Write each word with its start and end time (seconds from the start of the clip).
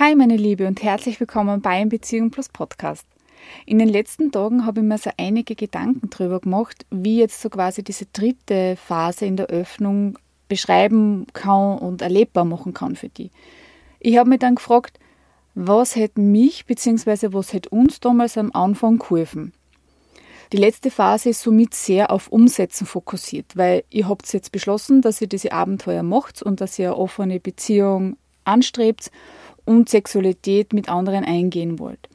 Hi 0.00 0.16
meine 0.16 0.36
Liebe 0.36 0.66
und 0.66 0.82
herzlich 0.82 1.20
willkommen 1.20 1.60
beim 1.60 1.88
Beziehung 1.88 2.32
Plus 2.32 2.48
Podcast. 2.48 3.06
In 3.64 3.78
den 3.78 3.88
letzten 3.88 4.32
Tagen 4.32 4.66
habe 4.66 4.80
ich 4.80 4.86
mir 4.86 4.98
so 4.98 5.10
einige 5.16 5.54
Gedanken 5.54 6.10
darüber 6.10 6.40
gemacht, 6.40 6.84
wie 6.90 7.20
jetzt 7.20 7.40
so 7.40 7.48
quasi 7.48 7.84
diese 7.84 8.06
dritte 8.06 8.74
Phase 8.74 9.24
in 9.24 9.36
der 9.36 9.46
Öffnung 9.46 10.18
beschreiben 10.48 11.28
kann 11.32 11.78
und 11.78 12.02
erlebbar 12.02 12.44
machen 12.44 12.74
kann 12.74 12.96
für 12.96 13.08
die. 13.08 13.30
Ich 14.00 14.16
habe 14.16 14.30
mich 14.30 14.40
dann 14.40 14.56
gefragt, 14.56 14.98
was 15.54 15.94
hätte 15.94 16.20
mich 16.20 16.66
bzw. 16.66 17.32
was 17.32 17.52
hätte 17.52 17.68
uns 17.68 18.00
damals 18.00 18.36
am 18.36 18.50
Anfang 18.52 18.98
geholfen? 18.98 19.52
Die 20.52 20.56
letzte 20.56 20.90
Phase 20.90 21.28
ist 21.28 21.42
somit 21.42 21.72
sehr 21.72 22.10
auf 22.10 22.26
Umsetzen 22.32 22.84
fokussiert, 22.84 23.56
weil 23.56 23.84
ihr 23.90 24.08
habt 24.08 24.32
jetzt 24.32 24.50
beschlossen, 24.50 25.02
dass 25.02 25.20
ihr 25.20 25.28
diese 25.28 25.52
Abenteuer 25.52 26.02
macht 26.02 26.42
und 26.42 26.60
dass 26.60 26.80
ihr 26.80 26.88
eine 26.88 26.96
offene 26.96 27.38
Beziehung 27.38 28.16
anstrebt 28.44 29.10
und 29.64 29.88
Sexualität 29.88 30.72
mit 30.72 30.88
anderen 30.88 31.24
eingehen 31.24 31.78
wollt. 31.78 32.08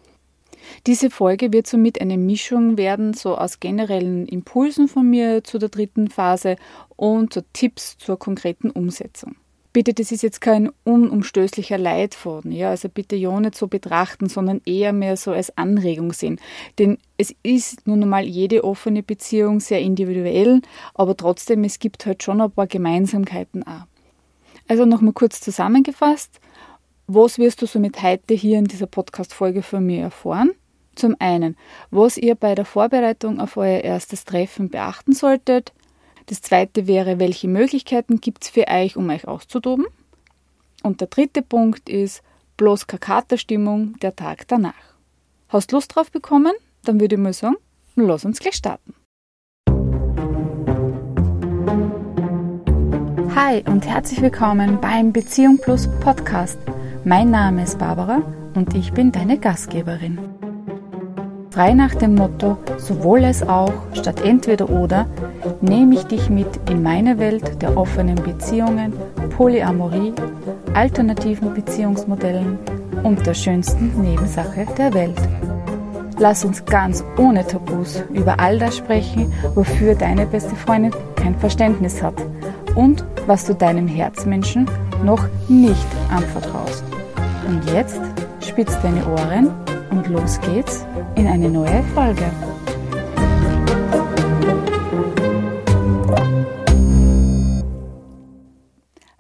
Diese 0.88 1.10
Folge 1.10 1.52
wird 1.52 1.68
somit 1.68 2.02
eine 2.02 2.18
Mischung 2.18 2.78
werden, 2.78 3.14
so 3.14 3.38
aus 3.38 3.60
generellen 3.60 4.28
Impulsen 4.28 4.88
von 4.88 5.10
mir 5.10 5.44
zu 5.44 5.58
der 5.58 5.70
dritten 5.70 6.10
Phase 6.10 6.58
und 6.96 7.34
so 7.34 7.42
Tipps 7.54 7.98
zur 7.98 8.20
konkreten 8.20 8.70
Umsetzung. 8.70 9.36
Bitte, 9.72 9.94
das 9.94 10.12
ist 10.12 10.24
jetzt 10.24 10.42
kein 10.42 10.72
unumstößlicher 10.84 11.78
Leitfaden, 11.78 12.52
ja, 12.52 12.72
also 12.72 12.90
bitte 12.90 13.16
ja 13.16 13.40
nicht 13.40 13.54
so 13.54 13.68
betrachten, 13.68 14.28
sondern 14.28 14.62
eher 14.66 14.94
mehr 14.94 15.16
so 15.16 15.32
als 15.32 15.56
Anregung 15.58 16.12
sehen. 16.12 16.40
Denn 16.80 16.98
es 17.18 17.36
ist 17.44 17.86
nun 17.86 18.02
einmal 18.02 18.26
jede 18.26 18.64
offene 18.64 19.04
Beziehung 19.04 19.60
sehr 19.60 19.80
individuell, 19.80 20.64
aber 20.96 21.16
trotzdem, 21.16 21.64
es 21.64 21.78
gibt 21.78 22.08
halt 22.08 22.24
schon 22.24 22.42
ein 22.42 22.50
paar 22.50 22.66
Gemeinsamkeiten 22.66 23.62
auch. 23.62 23.86
Also 24.68 24.86
nochmal 24.86 25.14
kurz 25.14 25.40
zusammengefasst, 25.40 26.40
was 27.12 27.40
wirst 27.40 27.62
du 27.62 27.66
somit 27.66 28.04
heute 28.04 28.36
hier 28.36 28.60
in 28.60 28.66
dieser 28.66 28.86
Podcast-Folge 28.86 29.64
von 29.64 29.84
mir 29.84 30.04
erfahren? 30.04 30.52
Zum 30.94 31.16
einen, 31.18 31.58
was 31.90 32.18
ihr 32.18 32.36
bei 32.36 32.54
der 32.54 32.66
Vorbereitung 32.66 33.40
auf 33.40 33.58
euer 33.58 33.80
erstes 33.80 34.26
Treffen 34.26 34.70
beachten 34.70 35.14
solltet. 35.14 35.74
Das 36.28 36.44
zweite 36.44 36.86
wäre, 36.86 37.18
welche 37.18 37.48
Möglichkeiten 37.48 38.22
gibt 38.22 38.44
es 38.44 38.50
für 38.52 38.68
euch, 38.68 38.96
um 38.96 39.10
euch 39.10 39.28
auszutoben. 39.28 39.88
Und 40.84 41.02
der 41.02 41.08
dritte 41.08 41.42
Punkt 41.42 41.90
ist 41.90 42.22
bloß 42.58 42.86
Kakata-Stimmung 42.86 43.98
der 44.04 44.16
Tag 44.16 44.48
danach. 44.48 44.74
Hast 45.48 45.72
Lust 45.72 45.96
drauf 45.96 46.12
bekommen? 46.12 46.54
Dann 46.84 47.00
würde 47.00 47.16
ich 47.16 47.22
mal 47.22 47.34
sagen, 47.34 47.56
lass 47.96 48.24
uns 48.24 48.40
gleich 48.40 48.54
starten. 48.54 48.94
Hi 53.34 53.64
und 53.66 53.88
herzlich 53.88 54.22
willkommen 54.22 54.80
beim 54.80 55.12
Beziehung 55.12 55.58
Plus 55.58 55.88
Podcast 56.02 56.60
mein 57.06 57.32
Name 57.32 57.64
ist 57.64 57.80
Barbara 57.80 58.22
und 58.56 58.74
ich 58.76 58.92
bin 58.94 59.12
deine 59.12 59.38
Gastgeberin. 59.38 60.20
Frei 61.50 61.74
nach 61.74 61.96
dem 61.96 62.16
Motto 62.16 62.58
sowohl 62.78 63.26
als 63.26 63.48
auch 63.48 63.74
statt 63.94 64.22
entweder 64.24 64.70
oder 64.70 65.08
nehme 65.62 65.96
ich 65.96 66.04
dich 66.04 66.30
mit 66.30 66.48
in 66.70 66.84
meine 66.84 67.18
Welt 67.18 67.62
der 67.62 67.76
offenen 67.76 68.16
Beziehungen, 68.16 68.94
Polyamorie, 69.36 70.14
alternativen 70.74 71.54
Beziehungsmodellen 71.54 72.60
und 73.04 73.26
der 73.26 73.34
schönsten 73.34 74.02
Nebensache 74.02 74.68
der 74.78 74.94
Welt. 74.94 75.20
Lass 76.18 76.44
uns 76.44 76.64
ganz 76.66 77.04
ohne 77.18 77.48
Tabus 77.48 78.04
über 78.14 78.40
all 78.40 78.60
das 78.60 78.78
sprechen, 78.78 79.32
wofür 79.56 79.96
deine 79.96 80.26
beste 80.26 80.56
Freundin 80.56 80.92
kein 81.16 81.36
Verständnis 81.36 82.04
hat 82.04 82.16
und 82.76 83.06
was 83.26 83.46
du 83.46 83.54
deinem 83.54 83.88
Herzmenschen 83.88 84.70
noch 85.04 85.26
nicht 85.48 85.88
anvertraust. 86.10 86.89
Und 87.50 87.66
jetzt 87.66 88.00
spitz 88.48 88.80
deine 88.84 89.04
Ohren 89.08 89.48
und 89.90 90.08
los 90.08 90.40
geht's 90.40 90.86
in 91.16 91.26
eine 91.26 91.50
neue 91.50 91.82
Folge. 91.96 92.32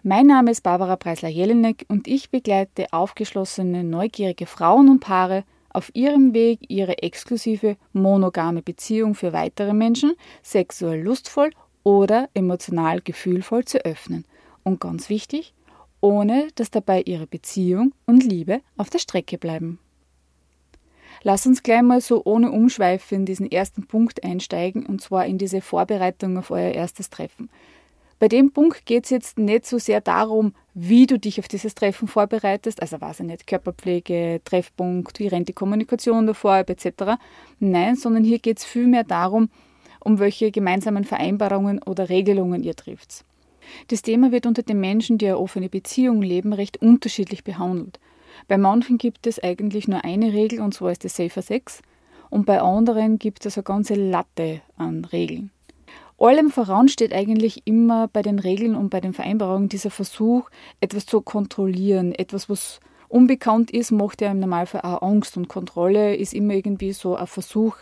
Mein 0.03 0.27
Name 0.27 0.51
ist 0.51 0.61
Barbara 0.61 0.95
Preisler-Jelinek 0.95 1.87
und 1.87 2.07
ich 2.07 2.29
begleite 2.29 2.93
aufgeschlossene, 2.93 3.83
neugierige 3.83 4.45
Frauen 4.45 4.89
und 4.89 4.99
Paare 4.99 5.43
auf 5.71 5.89
ihrem 5.95 6.35
Weg, 6.35 6.59
ihre 6.67 6.99
exklusive 6.99 7.77
monogame 7.93 8.61
Beziehung 8.61 9.15
für 9.15 9.33
weitere 9.33 9.73
Menschen 9.73 10.13
sexuell 10.43 11.01
lustvoll 11.01 11.49
oder 11.81 12.29
emotional 12.35 13.01
gefühlvoll 13.01 13.65
zu 13.65 13.83
öffnen. 13.83 14.23
Und 14.63 14.79
ganz 14.79 15.09
wichtig, 15.09 15.55
ohne 16.01 16.47
dass 16.55 16.71
dabei 16.71 17.01
ihre 17.01 17.27
Beziehung 17.27 17.93
und 18.05 18.23
Liebe 18.23 18.61
auf 18.77 18.89
der 18.89 18.99
Strecke 18.99 19.37
bleiben. 19.37 19.79
Lass 21.23 21.45
uns 21.45 21.63
gleich 21.63 21.81
mal 21.81 22.01
so 22.01 22.21
ohne 22.23 22.51
Umschweife 22.51 23.13
in 23.15 23.25
diesen 23.25 23.51
ersten 23.51 23.85
Punkt 23.85 24.23
einsteigen, 24.23 24.85
und 24.85 25.01
zwar 25.01 25.25
in 25.25 25.37
diese 25.37 25.61
Vorbereitung 25.61 26.37
auf 26.37 26.51
euer 26.51 26.71
erstes 26.71 27.09
Treffen. 27.09 27.49
Bei 28.19 28.27
dem 28.27 28.51
Punkt 28.51 28.85
geht 28.85 29.05
es 29.05 29.11
jetzt 29.11 29.37
nicht 29.39 29.65
so 29.65 29.77
sehr 29.77 30.01
darum, 30.01 30.53
wie 30.73 31.07
du 31.07 31.17
dich 31.17 31.39
auf 31.39 31.47
dieses 31.47 31.73
Treffen 31.73 32.07
vorbereitest, 32.07 32.81
also 32.81 32.99
weiß 32.99 33.21
ich 33.21 33.25
nicht, 33.25 33.47
Körperpflege, 33.47 34.41
Treffpunkt, 34.43 35.19
wie 35.19 35.27
rennt 35.27 35.47
die 35.47 35.53
Kommunikation 35.53 36.27
davor 36.27 36.57
etc. 36.67 37.17
Nein, 37.59 37.95
sondern 37.95 38.25
hier 38.25 38.39
geht 38.39 38.59
es 38.59 38.65
vielmehr 38.65 39.05
darum, 39.05 39.49
um 40.01 40.19
welche 40.19 40.51
gemeinsamen 40.51 41.05
Vereinbarungen 41.05 41.81
oder 41.83 42.09
Regelungen 42.09 42.63
ihr 42.63 42.75
trifft. 42.75 43.23
Das 43.87 44.01
Thema 44.01 44.31
wird 44.31 44.45
unter 44.45 44.63
den 44.63 44.79
Menschen, 44.79 45.17
die 45.17 45.27
eine 45.27 45.37
offene 45.37 45.69
Beziehung 45.69 46.21
leben, 46.21 46.53
recht 46.53 46.81
unterschiedlich 46.81 47.43
behandelt. 47.43 47.99
Bei 48.47 48.57
manchen 48.57 48.97
gibt 48.97 49.27
es 49.27 49.41
eigentlich 49.41 49.87
nur 49.87 50.03
eine 50.03 50.33
Regel 50.33 50.61
und 50.61 50.73
zwar 50.73 50.91
ist 50.91 51.05
es 51.05 51.15
Safer 51.15 51.41
Sex 51.41 51.81
und 52.29 52.45
bei 52.45 52.61
anderen 52.61 53.19
gibt 53.19 53.45
es 53.45 53.57
eine 53.57 53.63
ganze 53.63 53.95
Latte 53.95 54.61
an 54.77 55.05
Regeln. 55.05 55.51
Allem 56.17 56.51
voran 56.51 56.89
steht 56.89 57.13
eigentlich 57.13 57.65
immer 57.65 58.09
bei 58.09 58.21
den 58.21 58.39
Regeln 58.39 58.75
und 58.75 58.89
bei 58.89 58.99
den 58.99 59.13
Vereinbarungen 59.13 59.69
dieser 59.69 59.89
Versuch, 59.89 60.49
etwas 60.81 61.05
zu 61.05 61.21
kontrollieren, 61.21 62.13
etwas, 62.13 62.49
was 62.49 62.81
unbekannt 63.07 63.71
ist, 63.71 63.91
macht 63.91 64.21
ja 64.21 64.31
im 64.31 64.39
Normalfall 64.39 64.81
auch 64.81 65.01
Angst 65.01 65.37
und 65.37 65.47
Kontrolle 65.47 66.15
ist 66.15 66.33
immer 66.33 66.53
irgendwie 66.53 66.91
so 66.91 67.15
ein 67.15 67.27
Versuch, 67.27 67.77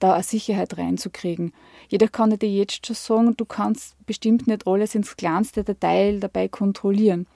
da 0.00 0.14
eine 0.14 0.22
Sicherheit 0.22 0.76
reinzukriegen. 0.76 1.52
Jeder 1.88 2.08
kann 2.08 2.36
dir 2.36 2.50
jetzt 2.50 2.86
schon 2.86 2.96
sagen, 2.96 3.36
du 3.36 3.44
kannst 3.44 3.94
bestimmt 4.06 4.46
nicht 4.46 4.66
alles 4.66 4.94
ins 4.94 5.16
kleinste 5.16 5.62
Detail 5.62 6.18
dabei 6.20 6.48
kontrollieren. 6.48 7.26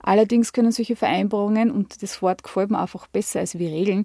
Allerdings 0.00 0.52
können 0.52 0.72
solche 0.72 0.96
Vereinbarungen, 0.96 1.70
und 1.70 2.02
das 2.02 2.22
Wort 2.22 2.42
gefällt 2.42 2.70
mir 2.70 2.80
einfach 2.80 3.06
besser 3.06 3.40
als 3.40 3.58
wie 3.58 3.68
Regeln, 3.68 4.04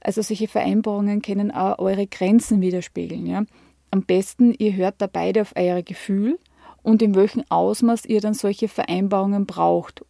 also 0.00 0.22
solche 0.22 0.48
Vereinbarungen 0.48 1.22
können 1.22 1.50
auch 1.50 1.78
eure 1.78 2.06
Grenzen 2.06 2.60
widerspiegeln. 2.60 3.26
Ja? 3.26 3.44
Am 3.90 4.02
besten, 4.02 4.54
ihr 4.56 4.74
hört 4.74 4.96
da 4.98 5.06
beide 5.06 5.42
auf 5.42 5.54
euer 5.56 5.82
Gefühl 5.82 6.38
und 6.82 7.02
in 7.02 7.14
welchem 7.14 7.44
Ausmaß 7.48 8.04
ihr 8.04 8.20
dann 8.20 8.34
solche 8.34 8.68
Vereinbarungen 8.68 9.46
braucht. 9.46 10.04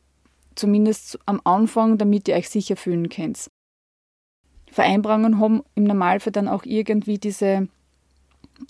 Zumindest 0.55 1.19
am 1.25 1.41
Anfang, 1.45 1.99
damit 1.99 2.29
ihr 2.29 2.35
euch 2.35 2.49
sicher 2.49 2.77
fühlen 2.77 3.09
könnt. 3.09 3.49
Vereinbarungen 4.73 5.41
haben 5.41 5.63
im 5.75 5.85
Normalfall 5.85 6.33
dann 6.33 6.49
auch 6.49 6.65
irgendwie 6.65 7.19
diese 7.19 7.69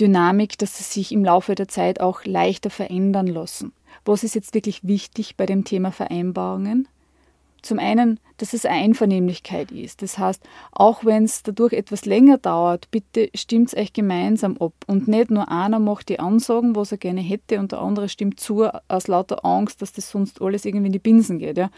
Dynamik, 0.01 0.59
dass 0.59 0.77
sie 0.79 0.85
sich 0.85 1.13
im 1.13 1.25
Laufe 1.25 1.55
der 1.55 1.69
Zeit 1.69 2.01
auch 2.01 2.25
leichter 2.25 2.71
verändern 2.71 3.27
lassen. 3.27 3.73
Was 4.05 4.25
ist 4.25 4.35
jetzt 4.35 4.55
wirklich 4.55 4.87
wichtig 4.87 5.37
bei 5.37 5.47
dem 5.47 5.65
Thema 5.65 5.93
Vereinbarungen? 5.93 6.89
Zum 7.63 7.81
einen, 7.81 8.21
dass 8.37 8.53
es 8.53 8.65
Einvernehmlichkeit 8.65 9.73
ist. 9.73 10.03
Das 10.03 10.17
heißt, 10.17 10.43
auch 10.71 11.05
wenn 11.05 11.25
es 11.25 11.43
dadurch 11.43 11.73
etwas 11.73 12.05
länger 12.05 12.39
dauert, 12.39 12.89
bitte 12.93 13.31
stimmt 13.35 13.69
es 13.69 13.77
euch 13.77 13.93
gemeinsam 13.93 14.57
ab. 14.59 14.75
Und 14.87 15.09
nicht 15.09 15.31
nur 15.31 15.51
einer 15.51 15.81
macht 15.81 16.09
die 16.09 16.21
Ansagen, 16.21 16.77
was 16.77 16.93
er 16.93 16.99
gerne 16.99 17.21
hätte, 17.21 17.59
und 17.59 17.73
der 17.73 17.81
andere 17.81 18.09
stimmt 18.09 18.39
zu 18.39 18.69
aus 18.87 19.09
lauter 19.09 19.45
Angst, 19.45 19.83
dass 19.83 19.93
das 19.93 20.09
sonst 20.09 20.41
alles 20.41 20.65
irgendwie 20.65 20.87
in 20.87 20.93
die 20.93 21.01
Binsen 21.01 21.39
geht. 21.39 21.59
Ja 21.59 21.71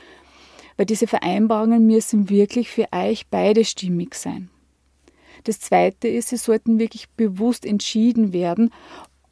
weil 0.80 0.86
diese 0.86 1.06
Vereinbarungen 1.06 1.86
müssen 1.86 2.30
wirklich 2.30 2.70
für 2.70 2.86
euch 2.90 3.26
beide 3.26 3.66
stimmig 3.66 4.14
sein. 4.14 4.48
Das 5.44 5.60
Zweite 5.60 6.08
ist, 6.08 6.30
sie 6.30 6.38
sollten 6.38 6.78
wirklich 6.78 7.10
bewusst 7.10 7.66
entschieden 7.66 8.32
werden, 8.32 8.72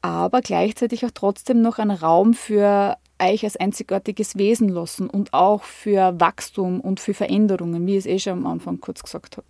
aber 0.03 0.43
gleichzeitig 0.43 1.07
auch 1.07 1.11
trotzdem 1.11 1.63
noch 1.63 1.79
einen 1.79 1.97
Raum 1.97 2.35
für 2.35 2.99
euch 3.19 3.45
als 3.45 3.57
einzigartiges 3.57 4.37
Wesen 4.37 4.69
lassen 4.69 5.09
und 5.09 5.33
auch 5.33 5.63
für 5.63 6.21
Wachstum 6.21 6.83
und 6.83 7.01
für 7.01 7.15
Veränderungen, 7.15 7.87
wie 7.87 7.93
ich 7.93 8.05
es 8.05 8.07
eh 8.07 8.19
schon 8.19 8.41
am 8.41 8.47
Anfang 8.47 8.79
kurz 8.83 9.03
gesagt 9.03 9.39
habe. 9.39 9.47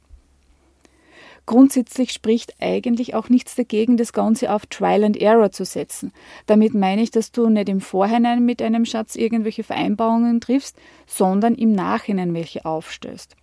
Grundsätzlich 1.48 2.12
spricht 2.12 2.52
eigentlich 2.60 3.14
auch 3.14 3.30
nichts 3.30 3.54
dagegen, 3.54 3.96
das 3.96 4.12
Ganze 4.12 4.52
auf 4.52 4.66
Trial 4.66 5.02
and 5.02 5.16
Error 5.16 5.50
zu 5.50 5.64
setzen. 5.64 6.12
Damit 6.44 6.74
meine 6.74 7.00
ich, 7.00 7.10
dass 7.10 7.32
du 7.32 7.48
nicht 7.48 7.70
im 7.70 7.80
Vorhinein 7.80 8.44
mit 8.44 8.60
einem 8.60 8.84
Schatz 8.84 9.16
irgendwelche 9.16 9.62
Vereinbarungen 9.62 10.42
triffst, 10.42 10.76
sondern 11.06 11.54
im 11.54 11.72
Nachhinein 11.72 12.34
welche 12.34 12.66
aufstößt. 12.66 13.34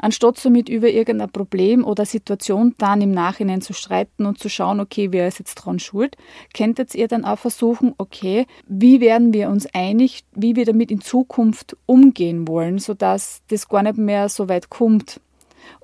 Anstatt 0.00 0.36
somit 0.36 0.68
über 0.68 0.88
irgendein 0.88 1.30
Problem 1.30 1.84
oder 1.84 2.04
Situation 2.06 2.74
dann 2.76 3.00
im 3.00 3.12
Nachhinein 3.12 3.60
zu 3.60 3.72
streiten 3.72 4.26
und 4.26 4.40
zu 4.40 4.48
schauen, 4.48 4.80
okay, 4.80 5.12
wer 5.12 5.28
ist 5.28 5.38
jetzt 5.38 5.54
dran 5.54 5.78
schuld, 5.78 6.16
könntet 6.54 6.96
ihr 6.96 7.06
dann 7.06 7.24
auch 7.24 7.38
versuchen, 7.38 7.94
okay, 7.98 8.46
wie 8.66 9.00
werden 9.00 9.32
wir 9.32 9.48
uns 9.48 9.72
einig, 9.72 10.24
wie 10.34 10.56
wir 10.56 10.64
damit 10.64 10.90
in 10.90 11.00
Zukunft 11.00 11.76
umgehen 11.86 12.48
wollen, 12.48 12.80
sodass 12.80 13.42
das 13.46 13.68
gar 13.68 13.84
nicht 13.84 13.96
mehr 13.96 14.28
so 14.28 14.48
weit 14.48 14.70
kommt. 14.70 15.20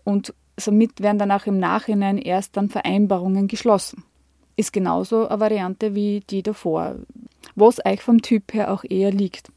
Und 0.03 0.35
somit 0.59 1.01
werden 1.01 1.19
dann 1.19 1.33
auch 1.33 1.47
im 1.47 1.59
Nachhinein 1.59 2.19
erst 2.19 2.57
dann 2.57 2.69
Vereinbarungen 2.69 3.49
geschlossen. 3.49 4.05
Ist 4.57 4.73
genauso 4.73 5.29
eine 5.29 5.41
Variante 5.41 5.95
wie 5.95 6.21
die 6.31 6.43
davor, 6.43 6.97
was 7.57 7.85
euch 7.85 8.03
vom 8.03 8.23
Typ 8.23 8.55
her 8.55 8.73
auch 8.73 8.85
eher 8.85 9.11
liegt. 9.11 9.51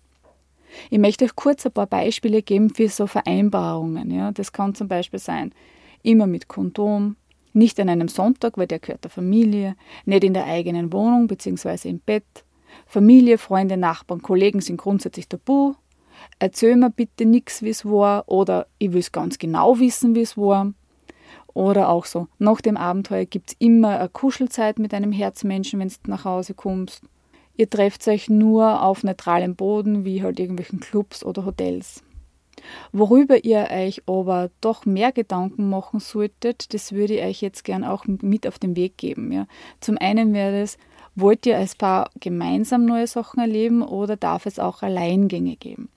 Ich 0.89 0.99
möchte 0.99 1.25
euch 1.25 1.35
kurz 1.35 1.65
ein 1.65 1.71
paar 1.71 1.87
Beispiele 1.87 2.41
geben 2.41 2.69
für 2.69 2.89
so 2.89 3.07
Vereinbarungen. 3.07 4.11
Ja. 4.11 4.31
Das 4.31 4.51
kann 4.51 4.75
zum 4.75 4.87
Beispiel 4.87 5.19
sein, 5.19 5.53
immer 6.03 6.27
mit 6.27 6.47
Kondom, 6.47 7.15
nicht 7.53 7.79
an 7.79 7.89
einem 7.89 8.07
Sonntag, 8.07 8.57
weil 8.57 8.67
der 8.67 8.79
gehört 8.79 9.03
der 9.03 9.11
Familie, 9.11 9.75
nicht 10.05 10.23
in 10.23 10.33
der 10.33 10.45
eigenen 10.45 10.93
Wohnung 10.93 11.27
bzw. 11.27 11.89
im 11.89 11.99
Bett. 11.99 12.25
Familie, 12.85 13.37
Freunde, 13.37 13.77
Nachbarn, 13.77 14.21
Kollegen 14.21 14.61
sind 14.61 14.77
grundsätzlich 14.77 15.27
tabu. 15.27 15.73
Erzähl 16.39 16.75
mir 16.75 16.89
bitte 16.89 17.25
nichts, 17.25 17.61
wie 17.61 17.69
es 17.69 17.85
war, 17.85 18.27
oder 18.27 18.67
ich 18.77 18.91
will 18.91 18.99
es 18.99 19.11
ganz 19.11 19.37
genau 19.37 19.79
wissen, 19.79 20.15
wie 20.15 20.21
es 20.21 20.37
war. 20.37 20.73
Oder 21.57 21.89
auch 21.89 22.05
so, 22.05 22.27
nach 22.37 22.61
dem 22.61 22.77
Abenteuer 22.77 23.25
gibt 23.25 23.49
es 23.49 23.55
immer 23.57 23.97
eine 23.97 24.09
Kuschelzeit 24.09 24.77
mit 24.77 24.93
einem 24.93 25.11
Herzmenschen, 25.11 25.79
wenn 25.79 25.87
du 25.87 25.95
nach 26.05 26.23
Hause 26.23 26.53
kommst. 26.53 27.01
Ihr 27.55 27.67
trefft 27.67 28.07
euch 28.07 28.29
nur 28.29 28.83
auf 28.83 29.03
neutralem 29.03 29.55
Boden, 29.55 30.05
wie 30.05 30.21
halt 30.21 30.39
irgendwelchen 30.39 30.79
Clubs 30.79 31.25
oder 31.25 31.45
Hotels. 31.45 32.03
Worüber 32.91 33.43
ihr 33.43 33.69
euch 33.71 34.03
aber 34.05 34.51
doch 34.61 34.85
mehr 34.85 35.11
Gedanken 35.11 35.67
machen 35.67 35.99
solltet, 35.99 36.75
das 36.75 36.91
würde 36.91 37.15
ich 37.15 37.23
euch 37.23 37.41
jetzt 37.41 37.63
gern 37.63 37.83
auch 37.83 38.05
mit 38.05 38.45
auf 38.45 38.59
den 38.59 38.75
Weg 38.75 38.95
geben. 38.97 39.31
Ja. 39.31 39.47
Zum 39.79 39.97
einen 39.97 40.35
wäre 40.35 40.61
es, 40.61 40.77
wollt 41.15 41.47
ihr 41.47 41.57
als 41.57 41.73
Paar 41.73 42.11
gemeinsam 42.19 42.85
neue 42.85 43.07
Sachen 43.07 43.39
erleben 43.39 43.81
oder 43.81 44.15
darf 44.15 44.45
es 44.45 44.59
auch 44.59 44.83
Alleingänge 44.83 45.55
geben? 45.55 45.89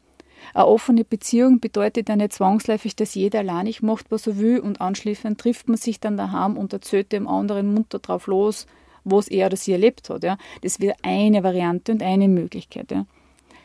Eine 0.54 0.66
offene 0.66 1.04
Beziehung 1.04 1.60
bedeutet 1.60 2.08
ja 2.08 2.16
nicht 2.16 2.32
zwangsläufig, 2.32 2.96
dass 2.96 3.14
jeder 3.14 3.40
alleinig 3.40 3.82
macht, 3.82 4.10
was 4.10 4.26
er 4.26 4.38
will 4.38 4.60
und 4.60 4.80
anschließend 4.80 5.40
trifft 5.40 5.68
man 5.68 5.76
sich 5.76 6.00
dann 6.00 6.16
daheim 6.16 6.56
und 6.56 6.72
erzählt 6.72 7.12
dem 7.12 7.28
anderen 7.28 7.72
munter 7.72 7.98
drauf 7.98 8.26
los, 8.26 8.66
was 9.04 9.28
er 9.28 9.46
oder 9.46 9.56
sie 9.56 9.72
erlebt 9.72 10.10
hat. 10.10 10.24
Ja. 10.24 10.38
Das 10.62 10.80
wäre 10.80 10.96
eine 11.02 11.42
Variante 11.42 11.92
und 11.92 12.02
eine 12.02 12.28
Möglichkeit. 12.28 12.90
Ja. 12.90 13.06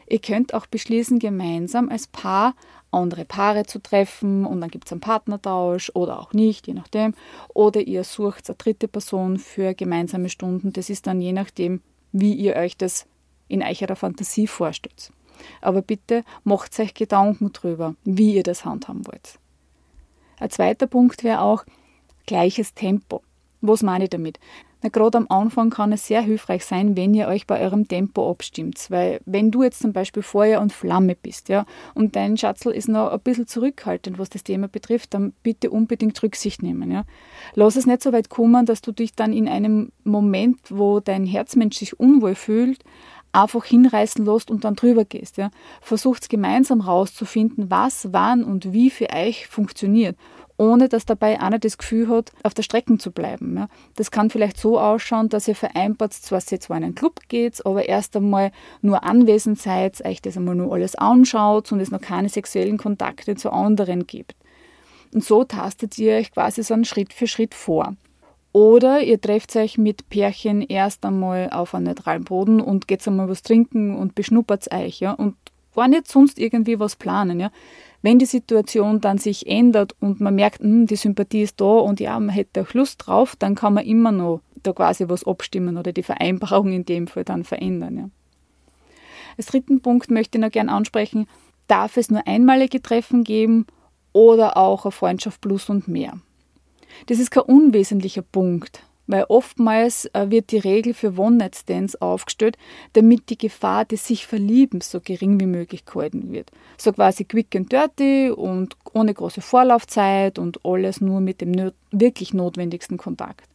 Ihr 0.07 0.19
könnt 0.19 0.54
auch 0.54 0.68
beschließen, 0.68 1.19
gemeinsam 1.19 1.89
als 1.89 2.07
Paar 2.07 2.54
andere 2.92 3.25
Paare 3.25 3.66
zu 3.66 3.80
treffen 3.80 4.45
und 4.45 4.62
dann 4.62 4.69
gibt 4.69 4.86
es 4.86 4.92
einen 4.92 5.01
Partnertausch 5.01 5.92
oder 5.94 6.19
auch 6.19 6.33
nicht, 6.33 6.68
je 6.68 6.74
nachdem. 6.74 7.13
Oder 7.54 7.81
ihr 7.81 8.04
sucht 8.04 8.48
eine 8.50 8.56
dritte 8.56 8.88
Person 8.88 9.38
für 9.38 9.74
gemeinsame 9.74 10.30
Stunden. 10.30 10.71
Das 10.71 10.89
ist 10.89 11.07
dann 11.07 11.19
je 11.19 11.33
nachdem, 11.33 11.81
wie 12.12 12.33
ihr 12.33 12.56
euch 12.56 12.78
das 12.78 13.06
in 13.48 13.62
eurer 13.62 13.95
Fantasie 13.95 14.48
vorstellt. 14.48 15.12
Aber 15.61 15.81
bitte 15.81 16.23
macht 16.43 16.79
euch 16.79 16.93
Gedanken 16.93 17.53
drüber, 17.53 17.95
wie 18.03 18.35
ihr 18.35 18.43
das 18.43 18.65
handhaben 18.65 19.05
wollt. 19.07 19.39
Ein 20.39 20.49
zweiter 20.49 20.87
Punkt 20.87 21.23
wäre 21.23 21.41
auch 21.41 21.63
gleiches 22.25 22.73
Tempo. 22.73 23.21
Was 23.61 23.83
meine 23.83 24.05
ich 24.05 24.09
damit? 24.09 24.39
Gerade 24.91 25.17
am 25.17 25.25
Anfang 25.29 25.71
kann 25.71 25.91
es 25.91 26.05
sehr 26.05 26.21
hilfreich 26.21 26.63
sein, 26.63 26.95
wenn 26.95 27.13
ihr 27.15 27.27
euch 27.27 27.47
bei 27.47 27.59
eurem 27.59 27.87
Tempo 27.87 28.29
abstimmt. 28.29 28.85
Weil, 28.89 29.19
wenn 29.25 29.49
du 29.49 29.63
jetzt 29.63 29.79
zum 29.79 29.93
Beispiel 29.93 30.21
Feuer 30.21 30.61
und 30.61 30.73
Flamme 30.73 31.15
bist, 31.15 31.49
ja, 31.49 31.65
und 31.95 32.15
dein 32.15 32.37
Schatzel 32.37 32.71
ist 32.71 32.87
noch 32.87 33.11
ein 33.11 33.19
bisschen 33.21 33.47
zurückhaltend, 33.47 34.19
was 34.19 34.29
das 34.29 34.43
Thema 34.43 34.67
betrifft, 34.67 35.13
dann 35.13 35.33
bitte 35.41 35.71
unbedingt 35.71 36.21
Rücksicht 36.21 36.61
nehmen, 36.61 36.91
ja. 36.91 37.03
Lass 37.55 37.75
es 37.75 37.87
nicht 37.87 38.03
so 38.03 38.13
weit 38.13 38.29
kommen, 38.29 38.65
dass 38.65 38.81
du 38.81 38.91
dich 38.91 39.15
dann 39.15 39.33
in 39.33 39.47
einem 39.47 39.91
Moment, 40.03 40.59
wo 40.69 40.99
dein 40.99 41.25
Herzmensch 41.25 41.77
sich 41.77 41.99
unwohl 41.99 42.35
fühlt, 42.35 42.83
einfach 43.35 43.65
hinreißen 43.65 44.25
lässt 44.25 44.49
und 44.49 44.63
dann 44.63 44.75
drüber 44.75 45.05
gehst. 45.05 45.37
Ja. 45.37 45.51
Versucht 45.81 46.29
gemeinsam 46.29 46.81
rauszufinden, 46.81 47.69
was, 47.69 48.09
wann 48.11 48.43
und 48.43 48.73
wie 48.73 48.89
für 48.89 49.09
euch 49.11 49.47
funktioniert 49.47 50.15
ohne 50.57 50.87
dass 50.89 51.05
dabei 51.05 51.39
einer 51.39 51.59
das 51.59 51.77
Gefühl 51.77 52.07
hat, 52.07 52.31
auf 52.43 52.53
der 52.53 52.63
Strecke 52.63 52.97
zu 52.97 53.11
bleiben. 53.11 53.57
Ja. 53.57 53.67
Das 53.95 54.11
kann 54.11 54.29
vielleicht 54.29 54.57
so 54.57 54.79
ausschauen, 54.79 55.29
dass 55.29 55.47
ihr 55.47 55.55
vereinbart, 55.55 56.13
zwar 56.13 56.41
ihr 56.49 56.59
zwar 56.59 56.77
in 56.77 56.83
einen 56.83 56.95
Club 56.95 57.19
geht, 57.27 57.65
aber 57.65 57.87
erst 57.87 58.15
einmal 58.15 58.51
nur 58.81 59.03
anwesend 59.03 59.59
seid, 59.59 60.03
euch 60.05 60.21
das 60.21 60.37
einmal 60.37 60.55
nur 60.55 60.73
alles 60.73 60.95
anschaut 60.95 61.71
und 61.71 61.79
es 61.79 61.91
noch 61.91 62.01
keine 62.01 62.29
sexuellen 62.29 62.77
Kontakte 62.77 63.35
zu 63.35 63.51
anderen 63.51 64.07
gibt. 64.07 64.35
Und 65.13 65.23
so 65.23 65.43
tastet 65.43 65.97
ihr 65.97 66.15
euch 66.15 66.31
quasi 66.31 66.63
so 66.63 66.73
einen 66.73 66.85
Schritt 66.85 67.13
für 67.13 67.27
Schritt 67.27 67.53
vor. 67.53 67.95
Oder 68.56 69.04
ihr 69.04 69.19
trefft 69.19 69.54
euch 69.57 69.78
mit 69.78 70.07
Pärchen 70.07 70.62
erst 70.62 71.06
einmal 71.06 71.50
auf 71.50 71.75
einen 71.75 71.88
neutralen 71.88 72.24
Boden 72.24 72.62
und 72.62 72.88
geht 72.88 73.06
einmal 73.06 73.28
was 73.28 73.44
trinken 73.44 73.98
und 73.98 74.16
beschnuppert 74.16 74.72
euch, 74.74 75.02
ja, 75.02 75.12
und 75.12 75.36
gar 75.75 75.90
nicht 75.90 76.07
sonst 76.07 76.40
irgendwie 76.40 76.80
was 76.80 76.96
planen, 76.96 77.42
ja. 77.42 77.52
Wenn 78.02 78.18
die 78.18 78.25
Situation 78.25 79.02
dann 79.02 79.18
sich 79.18 79.46
ändert 79.46 79.94
und 80.00 80.22
man 80.22 80.36
merkt, 80.36 80.62
hm, 80.62 80.88
die 80.88 80.96
Sympathie 80.96 81.42
ist 81.42 81.60
da 81.60 81.66
und 81.66 82.00
ja, 82.00 82.18
man 82.18 82.30
hätte 82.30 82.62
auch 82.62 82.74
Lust 82.74 83.06
drauf, 83.06 83.36
dann 83.36 83.56
kann 83.56 83.74
man 83.74 83.84
immer 83.84 84.13
noch 84.13 84.40
da 84.63 84.72
quasi 84.72 85.10
was 85.10 85.25
abstimmen 85.25 85.75
oder 85.75 85.92
die 85.92 86.02
Vereinbarung 86.02 86.72
in 86.72 86.86
dem 86.86 87.07
Fall 87.07 87.25
dann 87.25 87.44
verändern. 87.44 87.98
Ja. 87.98 88.10
Als 89.38 89.48
dritten 89.48 89.81
Punkt 89.81 90.10
möchte 90.10 90.38
ich 90.38 90.42
noch 90.42 90.52
gerne 90.52 90.72
ansprechen, 90.72 91.28
darf 91.68 91.98
es 91.98 92.10
nur 92.10 92.25
einmalige 92.25 92.81
Treffen 92.81 93.25
geben 93.25 93.66
oder 94.13 94.56
auch 94.56 94.86
eine 94.86 94.94
Freundschaft 94.94 95.42
plus 95.42 95.69
und 95.69 95.90
mehr. 95.90 96.13
Das 97.07 97.19
ist 97.19 97.31
kein 97.31 97.43
unwesentlicher 97.43 98.21
Punkt, 98.21 98.81
weil 99.07 99.25
oftmals 99.29 100.05
äh, 100.13 100.29
wird 100.29 100.51
die 100.51 100.57
Regel 100.57 100.93
für 100.93 101.17
One-Night-Stands 101.17 101.95
aufgestellt, 101.97 102.57
damit 102.93 103.29
die 103.29 103.37
Gefahr 103.37 103.85
des 103.85 104.07
sich 104.07 104.25
Verliebens 104.25 104.91
so 104.91 104.99
gering 104.99 105.39
wie 105.39 105.45
möglich 105.45 105.85
gehalten 105.85 106.31
wird. 106.31 106.51
So 106.77 106.91
quasi 106.91 107.25
quick 107.25 107.55
and 107.55 107.71
dirty 107.71 108.31
und 108.31 108.75
ohne 108.93 109.13
große 109.13 109.41
Vorlaufzeit 109.41 110.39
und 110.39 110.65
alles 110.65 111.01
nur 111.01 111.21
mit 111.21 111.41
dem 111.41 111.71
wirklich 111.91 112.33
notwendigsten 112.33 112.97
Kontakt. 112.97 113.47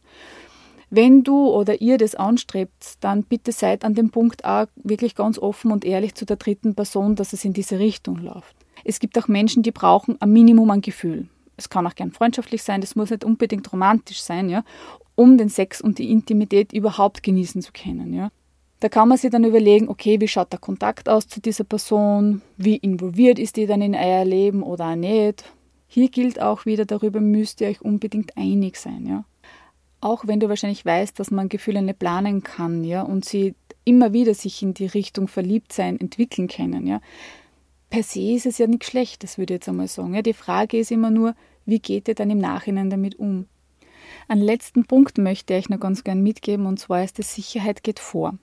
Wenn 0.93 1.23
du 1.23 1.47
oder 1.47 1.79
ihr 1.79 1.97
das 1.97 2.15
anstrebt, 2.15 2.97
dann 2.99 3.23
bitte 3.23 3.53
seid 3.53 3.85
an 3.85 3.95
dem 3.95 4.09
Punkt 4.09 4.43
auch 4.43 4.67
wirklich 4.75 5.15
ganz 5.15 5.39
offen 5.39 5.71
und 5.71 5.85
ehrlich 5.85 6.15
zu 6.15 6.25
der 6.25 6.35
dritten 6.35 6.75
Person, 6.75 7.15
dass 7.15 7.31
es 7.31 7.45
in 7.45 7.53
diese 7.53 7.79
Richtung 7.79 8.17
läuft. 8.17 8.57
Es 8.83 8.99
gibt 8.99 9.17
auch 9.17 9.29
Menschen, 9.29 9.63
die 9.63 9.71
brauchen 9.71 10.21
ein 10.21 10.33
Minimum 10.33 10.69
an 10.69 10.81
Gefühl. 10.81 11.29
Es 11.61 11.69
kann 11.69 11.87
auch 11.87 11.95
gern 11.95 12.11
freundschaftlich 12.11 12.63
sein, 12.63 12.81
das 12.81 12.95
muss 12.95 13.09
nicht 13.09 13.23
unbedingt 13.23 13.71
romantisch 13.71 14.21
sein, 14.21 14.49
ja 14.49 14.63
um 15.15 15.37
den 15.37 15.49
Sex 15.49 15.81
und 15.81 15.99
die 15.99 16.11
Intimität 16.11 16.73
überhaupt 16.73 17.23
genießen 17.23 17.61
zu 17.61 17.71
können. 17.71 18.13
Ja. 18.13 18.31
Da 18.79 18.89
kann 18.89 19.07
man 19.07 19.17
sich 19.17 19.29
dann 19.29 19.43
überlegen, 19.43 19.89
okay, 19.89 20.19
wie 20.19 20.27
schaut 20.27 20.51
der 20.51 20.59
Kontakt 20.59 21.07
aus 21.07 21.27
zu 21.27 21.39
dieser 21.39 21.63
Person, 21.63 22.41
wie 22.57 22.77
involviert 22.77 23.37
ist 23.37 23.57
die 23.57 23.67
dann 23.67 23.81
in 23.81 23.95
euer 23.95 24.25
Leben 24.25 24.63
oder 24.63 24.91
auch 24.91 24.95
nicht. 24.95 25.45
Hier 25.87 26.09
gilt 26.09 26.41
auch 26.41 26.65
wieder, 26.65 26.85
darüber 26.85 27.19
müsst 27.19 27.61
ihr 27.61 27.67
euch 27.67 27.81
unbedingt 27.81 28.35
einig 28.37 28.77
sein. 28.77 29.05
Ja. 29.05 29.25
Auch 29.99 30.25
wenn 30.25 30.39
du 30.39 30.49
wahrscheinlich 30.49 30.83
weißt, 30.83 31.19
dass 31.19 31.29
man 31.29 31.49
Gefühle 31.49 31.83
nicht 31.83 31.99
planen 31.99 32.41
kann 32.41 32.83
ja, 32.83 33.03
und 33.03 33.25
sie 33.25 33.53
immer 33.83 34.13
wieder 34.13 34.33
sich 34.33 34.63
in 34.63 34.73
die 34.73 34.87
Richtung 34.87 35.27
Verliebtsein 35.27 35.99
entwickeln 35.99 36.47
können. 36.47 36.87
Ja. 36.87 37.01
Per 37.91 38.01
se 38.01 38.33
ist 38.33 38.45
es 38.47 38.57
ja 38.57 38.65
nichts 38.65 38.87
Schlechtes, 38.87 39.37
würde 39.37 39.53
ich 39.53 39.57
jetzt 39.57 39.69
einmal 39.69 39.87
sagen. 39.87 40.15
Ja. 40.15 40.23
Die 40.23 40.33
Frage 40.33 40.79
ist 40.79 40.91
immer 40.91 41.11
nur, 41.11 41.35
wie 41.71 41.79
geht 41.79 42.09
ihr 42.09 42.15
dann 42.15 42.29
im 42.29 42.37
Nachhinein 42.37 42.89
damit 42.89 43.17
um? 43.17 43.47
Einen 44.27 44.41
letzten 44.41 44.85
Punkt 44.85 45.17
möchte 45.17 45.55
ich 45.55 45.69
noch 45.69 45.79
ganz 45.79 46.03
gern 46.03 46.21
mitgeben, 46.21 46.65
und 46.65 46.79
zwar 46.79 47.03
ist 47.03 47.17
es 47.17 47.33
Sicherheit 47.33 47.81
geht 47.81 47.99
vor. 47.99 48.37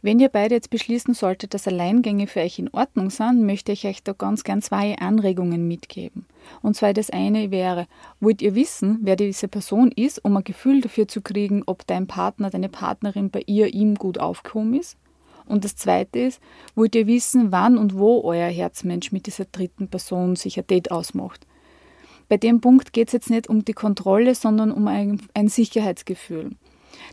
Wenn 0.00 0.18
ihr 0.18 0.30
beide 0.30 0.54
jetzt 0.54 0.70
beschließen 0.70 1.12
solltet, 1.12 1.52
dass 1.52 1.68
Alleingänge 1.68 2.26
für 2.26 2.40
euch 2.40 2.58
in 2.58 2.70
Ordnung 2.70 3.10
sind, 3.10 3.44
möchte 3.44 3.72
ich 3.72 3.86
euch 3.86 4.02
da 4.02 4.14
ganz 4.14 4.42
gern 4.42 4.62
zwei 4.62 4.96
Anregungen 4.96 5.68
mitgeben. 5.68 6.24
Und 6.62 6.76
zwar 6.76 6.94
das 6.94 7.10
eine 7.10 7.50
wäre, 7.50 7.86
wollt 8.20 8.40
ihr 8.40 8.54
wissen, 8.54 9.00
wer 9.02 9.16
diese 9.16 9.46
Person 9.46 9.92
ist, 9.92 10.24
um 10.24 10.34
ein 10.36 10.44
Gefühl 10.44 10.80
dafür 10.80 11.06
zu 11.08 11.20
kriegen, 11.20 11.62
ob 11.66 11.86
dein 11.86 12.06
Partner, 12.06 12.48
deine 12.48 12.70
Partnerin 12.70 13.30
bei 13.30 13.42
ihr, 13.46 13.74
ihm 13.74 13.96
gut 13.96 14.18
aufgehoben 14.18 14.74
ist? 14.74 14.96
Und 15.44 15.64
das 15.64 15.76
zweite 15.76 16.20
ist, 16.20 16.40
wollt 16.74 16.94
ihr 16.94 17.06
wissen, 17.06 17.52
wann 17.52 17.76
und 17.76 17.98
wo 17.98 18.22
euer 18.22 18.48
Herzmensch 18.48 19.12
mit 19.12 19.26
dieser 19.26 19.44
dritten 19.44 19.88
Person 19.88 20.36
sich 20.36 20.58
ein 20.58 20.66
Date 20.66 20.90
ausmacht? 20.90 21.46
Bei 22.30 22.36
dem 22.36 22.60
Punkt 22.60 22.92
geht 22.92 23.08
es 23.08 23.12
jetzt 23.12 23.28
nicht 23.28 23.48
um 23.48 23.64
die 23.64 23.72
Kontrolle, 23.72 24.36
sondern 24.36 24.70
um 24.70 24.86
ein, 24.86 25.20
ein 25.34 25.48
Sicherheitsgefühl. 25.48 26.52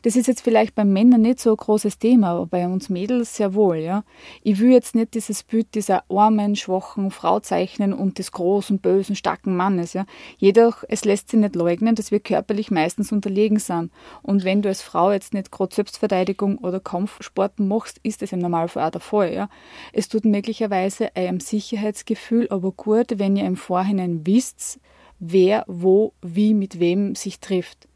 Das 0.03 0.15
ist 0.15 0.27
jetzt 0.27 0.41
vielleicht 0.41 0.75
bei 0.75 0.85
Männern 0.85 1.21
nicht 1.21 1.39
so 1.39 1.49
ein 1.49 1.57
großes 1.57 1.97
Thema, 1.97 2.33
aber 2.33 2.45
bei 2.45 2.67
uns 2.67 2.89
Mädels 2.89 3.35
sehr 3.35 3.55
wohl, 3.55 3.77
ja. 3.77 4.03
Ich 4.43 4.59
will 4.59 4.69
jetzt 4.69 4.93
nicht 4.93 5.15
dieses 5.15 5.41
Bild 5.41 5.73
dieser 5.73 6.03
armen, 6.11 6.55
schwachen 6.55 7.09
Frau 7.09 7.39
zeichnen 7.39 7.93
und 7.93 8.19
des 8.19 8.31
großen, 8.31 8.77
bösen, 8.77 9.15
starken 9.15 9.55
Mannes, 9.55 9.93
ja. 9.93 10.05
Jedoch, 10.37 10.83
es 10.87 11.03
lässt 11.03 11.29
sich 11.29 11.39
nicht 11.39 11.55
leugnen, 11.55 11.95
dass 11.95 12.11
wir 12.11 12.19
körperlich 12.19 12.69
meistens 12.69 13.11
unterlegen 13.11 13.57
sind. 13.57 13.91
Und 14.21 14.43
wenn 14.43 14.61
du 14.61 14.69
als 14.69 14.83
Frau 14.83 15.11
jetzt 15.11 15.33
nicht 15.33 15.51
gerade 15.51 15.73
Selbstverteidigung 15.73 16.59
oder 16.59 16.79
Kampfsporten 16.79 17.67
machst, 17.67 17.99
ist 18.03 18.21
das 18.21 18.33
im 18.33 18.39
Normalfall 18.39 18.85
auch 18.85 18.91
der 18.91 19.01
Fall, 19.01 19.33
ja. 19.33 19.49
Es 19.93 20.09
tut 20.09 20.25
möglicherweise 20.25 21.15
einem 21.15 21.39
Sicherheitsgefühl 21.39 22.47
aber 22.51 22.71
gut, 22.71 23.17
wenn 23.17 23.35
ihr 23.35 23.45
im 23.45 23.55
Vorhinein 23.55 24.27
wisst, 24.27 24.79
wer, 25.19 25.63
wo, 25.67 26.13
wie, 26.21 26.53
mit 26.53 26.79
wem 26.79 27.15
sich 27.15 27.39
trifft. 27.39 27.87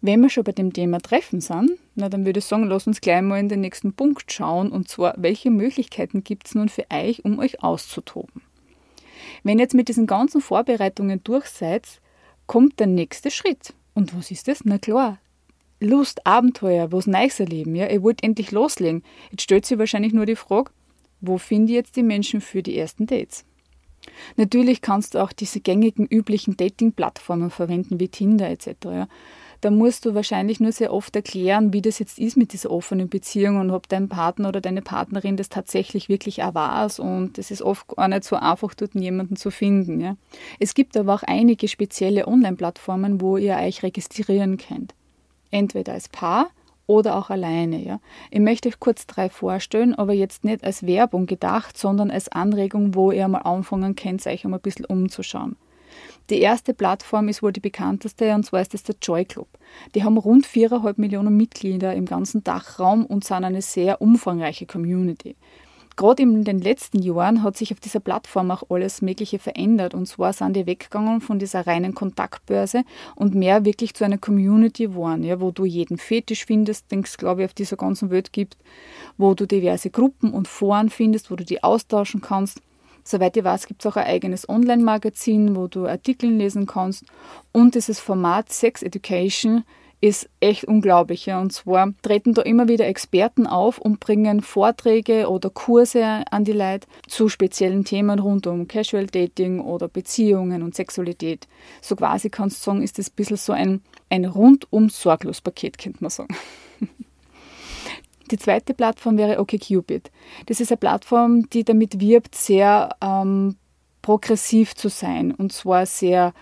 Wenn 0.00 0.20
wir 0.20 0.28
schon 0.28 0.44
bei 0.44 0.52
dem 0.52 0.72
Thema 0.72 0.98
Treffen 0.98 1.40
sind, 1.40 1.72
na, 1.94 2.08
dann 2.08 2.24
würde 2.24 2.38
ich 2.38 2.44
sagen, 2.44 2.64
lass 2.64 2.86
uns 2.86 3.00
gleich 3.00 3.22
mal 3.22 3.38
in 3.38 3.48
den 3.48 3.60
nächsten 3.60 3.92
Punkt 3.92 4.32
schauen, 4.32 4.70
und 4.70 4.88
zwar, 4.88 5.14
welche 5.16 5.50
Möglichkeiten 5.50 6.24
gibt 6.24 6.48
es 6.48 6.54
nun 6.54 6.68
für 6.68 6.84
euch, 6.90 7.24
um 7.24 7.38
euch 7.38 7.62
auszutoben? 7.62 8.42
Wenn 9.42 9.58
ihr 9.58 9.64
jetzt 9.64 9.74
mit 9.74 9.88
diesen 9.88 10.06
ganzen 10.06 10.40
Vorbereitungen 10.40 11.22
durch 11.24 11.46
seid, 11.46 12.00
kommt 12.46 12.80
der 12.80 12.86
nächste 12.86 13.30
Schritt. 13.30 13.74
Und 13.94 14.16
was 14.16 14.30
ist 14.30 14.48
das? 14.48 14.64
Na 14.64 14.78
klar, 14.78 15.18
Lust, 15.80 16.26
Abenteuer, 16.26 16.90
was 16.90 17.06
Neues 17.06 17.38
erleben. 17.38 17.74
Ja? 17.74 17.88
Ihr 17.88 18.02
wollt 18.02 18.22
endlich 18.24 18.50
loslegen. 18.50 19.02
Jetzt 19.30 19.42
stellt 19.42 19.66
sich 19.66 19.78
wahrscheinlich 19.78 20.12
nur 20.12 20.26
die 20.26 20.36
Frage, 20.36 20.70
wo 21.20 21.38
finde 21.38 21.72
ich 21.72 21.76
jetzt 21.76 21.96
die 21.96 22.02
Menschen 22.02 22.40
für 22.40 22.62
die 22.62 22.76
ersten 22.78 23.06
Dates? 23.06 23.44
Natürlich 24.36 24.80
kannst 24.80 25.14
du 25.14 25.22
auch 25.22 25.32
diese 25.32 25.60
gängigen, 25.60 26.06
üblichen 26.06 26.56
Dating-Plattformen 26.56 27.50
verwenden, 27.50 28.00
wie 28.00 28.08
Tinder 28.08 28.48
etc. 28.48 29.08
Da 29.60 29.70
musst 29.70 30.04
du 30.04 30.14
wahrscheinlich 30.14 30.60
nur 30.60 30.70
sehr 30.70 30.92
oft 30.92 31.16
erklären, 31.16 31.72
wie 31.72 31.82
das 31.82 31.98
jetzt 31.98 32.18
ist 32.18 32.36
mit 32.36 32.52
dieser 32.52 32.70
offenen 32.70 33.08
Beziehung 33.08 33.56
und 33.56 33.70
ob 33.70 33.88
dein 33.88 34.08
Partner 34.08 34.48
oder 34.48 34.60
deine 34.60 34.82
Partnerin 34.82 35.36
das 35.36 35.48
tatsächlich 35.48 36.08
wirklich 36.08 36.38
weiß 36.38 37.00
und 37.00 37.38
es 37.38 37.50
ist 37.50 37.62
oft 37.62 37.88
gar 37.88 38.06
nicht 38.06 38.24
so 38.24 38.36
einfach, 38.36 38.74
dort 38.74 38.94
jemanden 38.94 39.34
zu 39.34 39.50
finden. 39.50 40.00
Ja. 40.00 40.16
Es 40.60 40.74
gibt 40.74 40.96
aber 40.96 41.14
auch 41.14 41.22
einige 41.24 41.66
spezielle 41.66 42.28
Online-Plattformen, 42.28 43.20
wo 43.20 43.36
ihr 43.36 43.56
euch 43.56 43.82
registrieren 43.82 44.58
könnt. 44.58 44.94
Entweder 45.50 45.94
als 45.94 46.08
Paar 46.08 46.50
oder 46.88 47.16
auch 47.16 47.30
alleine. 47.30 47.80
Ja. 47.84 48.00
Ich 48.32 48.40
möchte 48.40 48.68
euch 48.68 48.80
kurz 48.80 49.06
drei 49.06 49.28
vorstellen, 49.28 49.94
aber 49.94 50.12
jetzt 50.12 50.42
nicht 50.42 50.64
als 50.64 50.84
Werbung 50.84 51.26
gedacht, 51.26 51.78
sondern 51.78 52.10
als 52.10 52.28
Anregung, 52.28 52.96
wo 52.96 53.12
ihr 53.12 53.28
mal 53.28 53.38
anfangen 53.38 53.94
könnt, 53.94 54.26
euch 54.26 54.44
einmal 54.44 54.58
ein 54.58 54.62
bisschen 54.62 54.86
umzuschauen. 54.86 55.56
Die 56.30 56.40
erste 56.40 56.74
Plattform 56.74 57.28
ist 57.28 57.42
wohl 57.42 57.52
die 57.52 57.60
bekannteste 57.60 58.34
und 58.34 58.44
zwar 58.44 58.60
ist 58.60 58.74
das 58.74 58.82
der 58.82 58.96
Joy 59.00 59.24
Club. 59.24 59.48
Die 59.94 60.04
haben 60.04 60.18
rund 60.18 60.46
4,5 60.46 60.94
Millionen 60.96 61.36
Mitglieder 61.36 61.94
im 61.94 62.04
ganzen 62.04 62.42
Dachraum 62.44 63.06
und 63.06 63.24
sind 63.24 63.44
eine 63.44 63.62
sehr 63.62 64.02
umfangreiche 64.02 64.66
Community. 64.66 65.36
Gerade 65.98 66.22
in 66.22 66.44
den 66.44 66.60
letzten 66.60 67.02
Jahren 67.02 67.42
hat 67.42 67.56
sich 67.56 67.72
auf 67.72 67.80
dieser 67.80 67.98
Plattform 67.98 68.52
auch 68.52 68.62
alles 68.70 69.02
Mögliche 69.02 69.40
verändert. 69.40 69.94
Und 69.94 70.06
zwar 70.06 70.32
sind 70.32 70.54
die 70.54 70.64
weggegangen 70.64 71.20
von 71.20 71.40
dieser 71.40 71.66
reinen 71.66 71.92
Kontaktbörse 71.92 72.84
und 73.16 73.34
mehr 73.34 73.64
wirklich 73.64 73.94
zu 73.94 74.04
einer 74.04 74.16
Community 74.16 74.84
geworden, 74.84 75.24
ja, 75.24 75.40
wo 75.40 75.50
du 75.50 75.64
jeden 75.64 75.98
Fetisch 75.98 76.46
findest, 76.46 76.92
den 76.92 77.00
es, 77.00 77.18
glaube 77.18 77.42
ich, 77.42 77.46
auf 77.46 77.54
dieser 77.54 77.76
ganzen 77.76 78.10
Welt 78.10 78.32
gibt, 78.32 78.56
wo 79.16 79.34
du 79.34 79.44
diverse 79.44 79.90
Gruppen 79.90 80.32
und 80.32 80.46
Foren 80.46 80.88
findest, 80.88 81.32
wo 81.32 81.34
du 81.34 81.44
die 81.44 81.64
austauschen 81.64 82.20
kannst. 82.20 82.62
Soweit 83.02 83.36
ich 83.36 83.42
weiß, 83.42 83.66
gibt 83.66 83.84
es 83.84 83.90
auch 83.90 83.96
ein 83.96 84.06
eigenes 84.06 84.48
Online-Magazin, 84.48 85.56
wo 85.56 85.66
du 85.66 85.88
Artikel 85.88 86.30
lesen 86.30 86.66
kannst. 86.66 87.06
Und 87.50 87.74
dieses 87.74 87.98
Format 87.98 88.52
Sex 88.52 88.84
Education 88.84 89.64
ist 90.00 90.28
echt 90.40 90.64
unglaublich. 90.64 91.26
Ja. 91.26 91.40
Und 91.40 91.52
zwar 91.52 91.92
treten 92.02 92.34
da 92.34 92.42
immer 92.42 92.68
wieder 92.68 92.86
Experten 92.86 93.46
auf 93.46 93.78
und 93.78 94.00
bringen 94.00 94.40
Vorträge 94.42 95.28
oder 95.28 95.50
Kurse 95.50 96.22
an 96.30 96.44
die 96.44 96.52
Leute 96.52 96.86
zu 97.06 97.28
speziellen 97.28 97.84
Themen 97.84 98.18
rund 98.18 98.46
um 98.46 98.68
Casual 98.68 99.06
Dating 99.06 99.60
oder 99.60 99.88
Beziehungen 99.88 100.62
und 100.62 100.74
Sexualität. 100.74 101.48
So 101.80 101.96
quasi 101.96 102.30
kannst 102.30 102.60
du 102.60 102.70
sagen, 102.70 102.82
ist 102.82 102.98
das 102.98 103.10
ein 103.10 103.14
bisschen 103.16 103.36
so 103.36 103.52
ein, 103.52 103.82
ein 104.08 104.24
rundum 104.24 104.88
sorglos 104.88 105.40
Paket, 105.40 105.78
könnte 105.78 105.98
man 106.00 106.10
sagen. 106.10 106.36
Die 108.30 108.38
zweite 108.38 108.74
Plattform 108.74 109.16
wäre 109.16 109.40
OkCupid. 109.40 110.10
Das 110.46 110.60
ist 110.60 110.70
eine 110.70 110.76
Plattform, 110.76 111.48
die 111.48 111.64
damit 111.64 111.98
wirbt, 111.98 112.34
sehr 112.34 112.94
ähm, 113.00 113.56
progressiv 114.02 114.74
zu 114.74 114.88
sein 114.88 115.32
und 115.32 115.52
zwar 115.52 115.86
sehr 115.86 116.34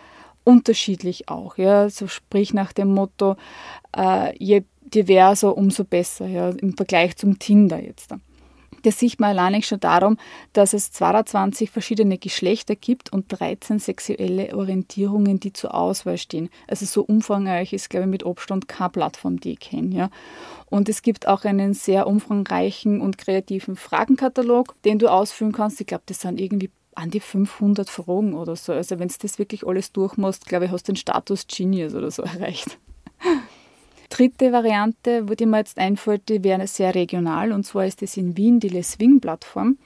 unterschiedlich 0.46 1.28
auch. 1.28 1.58
Ja? 1.58 1.90
So 1.90 2.06
sprich 2.06 2.54
nach 2.54 2.72
dem 2.72 2.94
Motto, 2.94 3.36
äh, 3.96 4.32
je 4.38 4.62
diverser, 4.82 5.56
umso 5.56 5.84
besser, 5.84 6.26
ja? 6.26 6.50
im 6.50 6.76
Vergleich 6.76 7.16
zum 7.16 7.38
Tinder 7.38 7.82
jetzt. 7.82 8.14
Das 8.82 9.00
sieht 9.00 9.18
man 9.18 9.36
allein 9.36 9.62
schon 9.62 9.80
darum, 9.80 10.16
dass 10.52 10.72
es 10.72 10.92
22 10.92 11.70
verschiedene 11.70 12.18
Geschlechter 12.18 12.76
gibt 12.76 13.12
und 13.12 13.26
13 13.28 13.80
sexuelle 13.80 14.56
Orientierungen, 14.56 15.40
die 15.40 15.52
zur 15.52 15.74
Auswahl 15.74 16.18
stehen. 16.18 16.50
Also 16.68 16.86
so 16.86 17.02
umfangreich 17.02 17.72
ist, 17.72 17.90
glaube 17.90 18.04
ich, 18.04 18.10
mit 18.10 18.24
Abstand 18.24 18.68
keine 18.68 18.90
Plattform, 18.90 19.40
die 19.40 19.52
ich 19.52 19.60
kenne. 19.60 19.96
Ja. 19.96 20.10
Und 20.66 20.88
es 20.88 21.02
gibt 21.02 21.26
auch 21.26 21.44
einen 21.44 21.74
sehr 21.74 22.06
umfangreichen 22.06 23.00
und 23.00 23.18
kreativen 23.18 23.74
Fragenkatalog, 23.74 24.80
den 24.84 25.00
du 25.00 25.08
ausfüllen 25.08 25.52
kannst. 25.52 25.80
Ich 25.80 25.88
glaube, 25.88 26.04
das 26.06 26.20
sind 26.20 26.40
irgendwie 26.40 26.70
an 26.96 27.10
die 27.10 27.20
500 27.20 27.88
Fragen 27.88 28.34
oder 28.34 28.56
so. 28.56 28.72
Also 28.72 28.98
wenn 28.98 29.08
du 29.08 29.14
das 29.20 29.38
wirklich 29.38 29.66
alles 29.66 29.92
durchmachst, 29.92 30.46
glaube 30.46 30.64
ich, 30.64 30.70
hast 30.70 30.88
du 30.88 30.92
den 30.92 30.96
Status 30.96 31.46
Genius 31.46 31.94
oder 31.94 32.10
so 32.10 32.22
erreicht. 32.22 32.78
Dritte 34.08 34.52
Variante, 34.52 35.28
wo 35.28 35.34
die 35.34 35.46
mir 35.46 35.58
jetzt 35.58 35.78
einfällt, 35.78 36.28
die 36.28 36.42
wäre 36.42 36.66
sehr 36.66 36.94
regional 36.94 37.52
und 37.52 37.64
zwar 37.64 37.86
ist 37.86 38.02
es 38.02 38.16
in 38.16 38.36
Wien 38.36 38.60
die 38.60 38.68
Les 38.68 38.92
Swing-Plattform. 38.92 39.78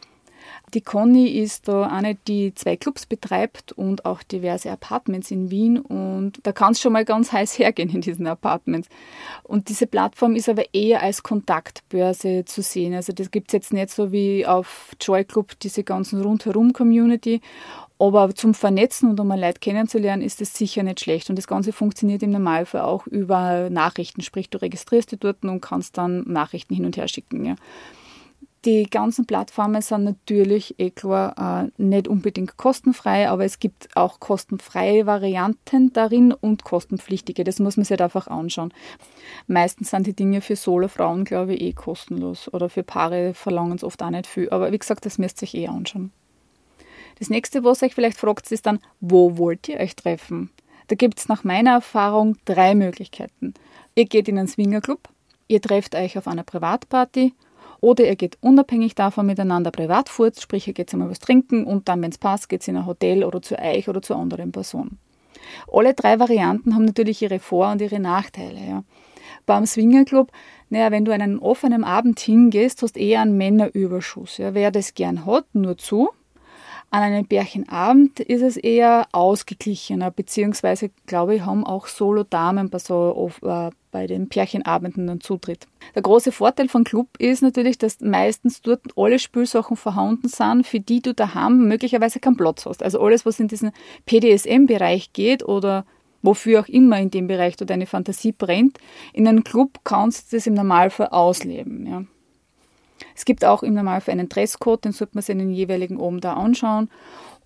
Die 0.72 0.80
Conny 0.80 1.26
ist 1.28 1.68
da 1.68 1.88
eine, 1.88 2.14
die 2.14 2.54
zwei 2.54 2.76
Clubs 2.76 3.06
betreibt 3.06 3.72
und 3.72 4.04
auch 4.04 4.22
diverse 4.22 4.70
Apartments 4.70 5.30
in 5.30 5.50
Wien 5.50 5.78
und 5.78 6.38
da 6.44 6.52
kann 6.52 6.72
es 6.72 6.80
schon 6.80 6.92
mal 6.92 7.04
ganz 7.04 7.32
heiß 7.32 7.58
hergehen 7.58 7.90
in 7.90 8.00
diesen 8.00 8.26
Apartments. 8.26 8.88
Und 9.42 9.68
diese 9.68 9.86
Plattform 9.86 10.36
ist 10.36 10.48
aber 10.48 10.64
eher 10.72 11.02
als 11.02 11.22
Kontaktbörse 11.22 12.44
zu 12.44 12.62
sehen. 12.62 12.94
Also 12.94 13.12
das 13.12 13.30
gibt 13.30 13.48
es 13.48 13.52
jetzt 13.52 13.72
nicht 13.72 13.90
so 13.90 14.12
wie 14.12 14.46
auf 14.46 14.92
Joy 15.00 15.24
Club 15.24 15.58
diese 15.60 15.82
ganzen 15.82 16.22
Rundherum-Community 16.22 17.40
aber 18.00 18.34
zum 18.34 18.54
Vernetzen 18.54 19.10
und 19.10 19.20
um 19.20 19.28
mal 19.28 19.38
Leute 19.38 19.60
kennenzulernen, 19.60 20.22
ist 20.22 20.40
es 20.40 20.54
sicher 20.54 20.82
nicht 20.82 21.00
schlecht. 21.00 21.28
Und 21.28 21.36
das 21.36 21.46
Ganze 21.46 21.70
funktioniert 21.70 22.22
im 22.22 22.30
Normalfall 22.30 22.80
auch 22.80 23.06
über 23.06 23.68
Nachrichten. 23.68 24.22
Sprich, 24.22 24.48
du 24.48 24.56
registrierst 24.56 25.12
dich 25.12 25.20
dort 25.20 25.44
und 25.44 25.60
kannst 25.60 25.98
dann 25.98 26.22
Nachrichten 26.26 26.74
hin 26.74 26.86
und 26.86 26.96
her 26.96 27.08
schicken. 27.08 27.44
Ja. 27.44 27.56
Die 28.66 28.84
ganzen 28.84 29.24
Plattformen 29.24 29.80
sind 29.80 30.04
natürlich 30.04 30.78
eh 30.78 30.90
klar 30.90 31.64
äh, 31.64 31.82
nicht 31.82 32.08
unbedingt 32.08 32.58
kostenfrei, 32.58 33.26
aber 33.30 33.46
es 33.46 33.58
gibt 33.58 33.88
auch 33.96 34.20
kostenfreie 34.20 35.06
Varianten 35.06 35.94
darin 35.94 36.34
und 36.34 36.62
kostenpflichtige. 36.62 37.42
Das 37.42 37.58
muss 37.58 37.78
man 37.78 37.84
sich 37.84 37.92
halt 37.92 38.02
einfach 38.02 38.26
anschauen. 38.26 38.74
Meistens 39.46 39.90
sind 39.90 40.06
die 40.06 40.12
Dinge 40.12 40.42
für 40.42 40.56
Solo-Frauen, 40.56 41.24
glaube 41.24 41.54
ich, 41.54 41.62
eh 41.62 41.72
kostenlos 41.72 42.52
oder 42.52 42.68
für 42.68 42.82
Paare 42.82 43.32
verlangen 43.32 43.76
es 43.76 43.84
oft 43.84 44.02
auch 44.02 44.10
nicht 44.10 44.26
viel. 44.26 44.50
Aber 44.50 44.70
wie 44.72 44.78
gesagt, 44.78 45.06
das 45.06 45.16
müsst 45.16 45.40
ihr 45.40 45.46
euch 45.48 45.54
eh 45.54 45.68
anschauen. 45.68 46.12
Das 47.18 47.30
nächste, 47.30 47.64
was 47.64 47.82
euch 47.82 47.94
vielleicht 47.94 48.18
fragt, 48.18 48.52
ist 48.52 48.66
dann, 48.66 48.80
wo 49.00 49.38
wollt 49.38 49.68
ihr 49.68 49.80
euch 49.80 49.96
treffen? 49.96 50.50
Da 50.88 50.96
gibt 50.96 51.18
es 51.18 51.28
nach 51.28 51.44
meiner 51.44 51.72
Erfahrung 51.72 52.36
drei 52.44 52.74
Möglichkeiten. 52.74 53.54
Ihr 53.94 54.04
geht 54.04 54.28
in 54.28 54.38
einen 54.38 54.48
Swingerclub, 54.48 55.08
ihr 55.48 55.62
trefft 55.62 55.94
euch 55.94 56.18
auf 56.18 56.26
einer 56.26 56.42
Privatparty 56.42 57.32
oder 57.80 58.06
ihr 58.06 58.16
geht 58.16 58.38
unabhängig 58.40 58.94
davon 58.94 59.26
miteinander 59.26 59.70
privat 59.70 60.08
fort, 60.08 60.40
sprich 60.40 60.66
ihr 60.68 60.74
geht 60.74 60.92
einmal 60.92 61.10
was 61.10 61.18
trinken 61.18 61.64
und 61.64 61.88
dann, 61.88 62.02
wenn 62.02 62.10
es 62.10 62.18
passt, 62.18 62.48
geht 62.48 62.66
in 62.68 62.76
ein 62.76 62.86
Hotel 62.86 63.24
oder 63.24 63.42
zu 63.42 63.58
euch 63.58 63.88
oder 63.88 64.02
zu 64.02 64.14
anderen 64.14 64.52
Personen. 64.52 64.98
Alle 65.72 65.94
drei 65.94 66.18
Varianten 66.18 66.74
haben 66.74 66.84
natürlich 66.84 67.22
ihre 67.22 67.38
Vor- 67.38 67.70
und 67.72 67.80
ihre 67.80 68.00
Nachteile. 68.00 68.60
Ja. 68.60 68.84
Beim 69.46 69.66
Swingerclub, 69.66 70.30
naja, 70.68 70.90
wenn 70.90 71.04
du 71.04 71.12
einen 71.12 71.38
offenen 71.38 71.82
Abend 71.82 72.20
hingehst, 72.20 72.82
hast 72.82 72.96
du 72.96 73.00
eher 73.00 73.22
einen 73.22 73.36
Männerüberschuss. 73.36 74.38
Ja. 74.38 74.54
Wer 74.54 74.70
das 74.70 74.94
gern 74.94 75.26
hat, 75.26 75.46
nur 75.54 75.78
zu, 75.78 76.10
an 76.92 77.02
einem 77.02 77.24
Bärchenabend 77.24 78.18
ist 78.18 78.42
es 78.42 78.56
eher 78.56 79.06
ausgeglichener, 79.12 80.10
beziehungsweise, 80.10 80.90
glaube 81.06 81.36
ich, 81.36 81.42
haben 81.42 81.64
auch 81.64 81.86
Solo-Damen 81.86 82.68
bei, 82.68 82.80
so, 82.80 83.30
äh, 83.42 83.70
bei 83.92 84.08
den 84.08 84.28
Pärchenabenden 84.28 85.08
einen 85.08 85.20
Zutritt. 85.20 85.68
Der 85.94 86.02
große 86.02 86.32
Vorteil 86.32 86.68
von 86.68 86.82
Club 86.82 87.06
ist 87.18 87.42
natürlich, 87.42 87.78
dass 87.78 88.00
meistens 88.00 88.60
dort 88.60 88.80
alle 88.96 89.20
Spielsachen 89.20 89.76
vorhanden 89.76 90.28
sind, 90.28 90.66
für 90.66 90.80
die 90.80 91.00
du 91.00 91.14
daheim 91.14 91.68
möglicherweise 91.68 92.18
keinen 92.18 92.36
Platz 92.36 92.66
hast. 92.66 92.82
Also 92.82 93.00
alles, 93.00 93.24
was 93.24 93.38
in 93.38 93.46
diesen 93.46 93.70
PDSM-Bereich 94.06 95.12
geht 95.12 95.44
oder 95.44 95.84
wofür 96.22 96.60
auch 96.60 96.68
immer 96.68 96.98
in 96.98 97.10
dem 97.10 97.28
Bereich 97.28 97.56
du 97.56 97.64
deine 97.64 97.86
Fantasie 97.86 98.32
brennt, 98.32 98.78
in 99.12 99.28
einem 99.28 99.44
Club 99.44 99.78
kannst 99.84 100.32
du 100.32 100.36
das 100.36 100.48
im 100.48 100.54
Normalfall 100.54 101.08
ausleben. 101.08 101.86
Ja. 101.86 102.04
Es 103.14 103.24
gibt 103.24 103.44
auch 103.44 103.62
im 103.62 103.74
Normalfall 103.74 104.12
einen 104.12 104.28
Dresscode, 104.28 104.84
den 104.84 104.92
sollte 104.92 105.14
man 105.14 105.22
sich 105.22 105.32
in 105.32 105.38
den 105.38 105.52
jeweiligen 105.52 105.98
oben 105.98 106.20
da 106.20 106.34
anschauen. 106.34 106.90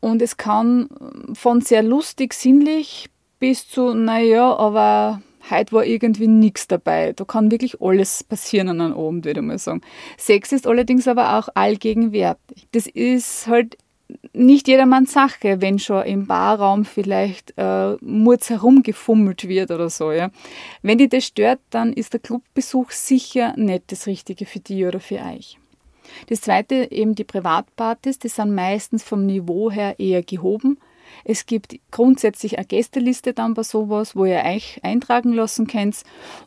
Und 0.01 0.21
es 0.21 0.37
kann 0.37 0.89
von 1.35 1.61
sehr 1.61 1.83
lustig, 1.83 2.35
sinnlich 2.35 3.11
bis 3.39 3.69
zu, 3.69 3.95
naja, 3.95 4.57
aber 4.57 5.23
heute 5.51 5.73
war 5.73 5.85
irgendwie 5.85 6.27
nichts 6.27 6.67
dabei. 6.67 7.13
Da 7.13 7.25
kann 7.25 7.51
wirklich 7.51 7.81
alles 7.81 8.25
passieren 8.25 8.69
an 8.69 8.81
einem 8.81 8.95
Abend, 8.95 9.25
würde 9.25 9.41
ich 9.41 9.47
mal 9.47 9.59
sagen. 9.59 9.81
Sex 10.17 10.53
ist 10.53 10.67
allerdings 10.67 11.09
aber 11.09 11.39
auch 11.39 11.49
allgegenwärtig. 11.55 12.69
Das 12.73 12.87
ist 12.87 13.47
halt 13.47 13.77
nicht 14.33 14.69
jedermanns 14.69 15.13
Sache, 15.13 15.61
wenn 15.61 15.79
schon 15.79 16.05
im 16.05 16.27
Barraum 16.27 16.85
vielleicht 16.85 17.55
äh, 17.57 17.95
Murz 18.01 18.51
herumgefummelt 18.51 19.49
wird 19.49 19.71
oder 19.71 19.89
so. 19.89 20.13
Ja. 20.13 20.31
Wenn 20.83 20.99
dich 20.99 21.09
das 21.09 21.25
stört, 21.25 21.61
dann 21.71 21.93
ist 21.93 22.13
der 22.13 22.21
Clubbesuch 22.21 22.91
sicher 22.91 23.55
nicht 23.57 23.85
das 23.93 24.07
Richtige 24.07 24.47
für 24.47 24.61
dich 24.61 24.85
oder 24.85 25.01
für 25.01 25.21
euch. 25.21 25.59
Das 26.29 26.43
zweite, 26.43 26.91
eben 26.91 27.15
die 27.15 27.25
Privatpartys, 27.25 28.19
die 28.19 28.29
sind 28.29 28.55
meistens 28.55 29.03
vom 29.03 29.25
Niveau 29.25 29.71
her 29.71 29.99
eher 29.99 30.23
gehoben. 30.23 30.79
Es 31.25 31.47
gibt 31.47 31.77
grundsätzlich 31.91 32.59
eine 32.59 32.67
Gästeliste 32.67 33.33
dann 33.33 33.55
bei 33.55 33.63
sowas, 33.63 34.17
wo 34.17 34.25
ihr 34.25 34.43
euch 34.45 34.81
eintragen 34.83 35.33
lassen 35.33 35.67
könnt. 35.67 36.03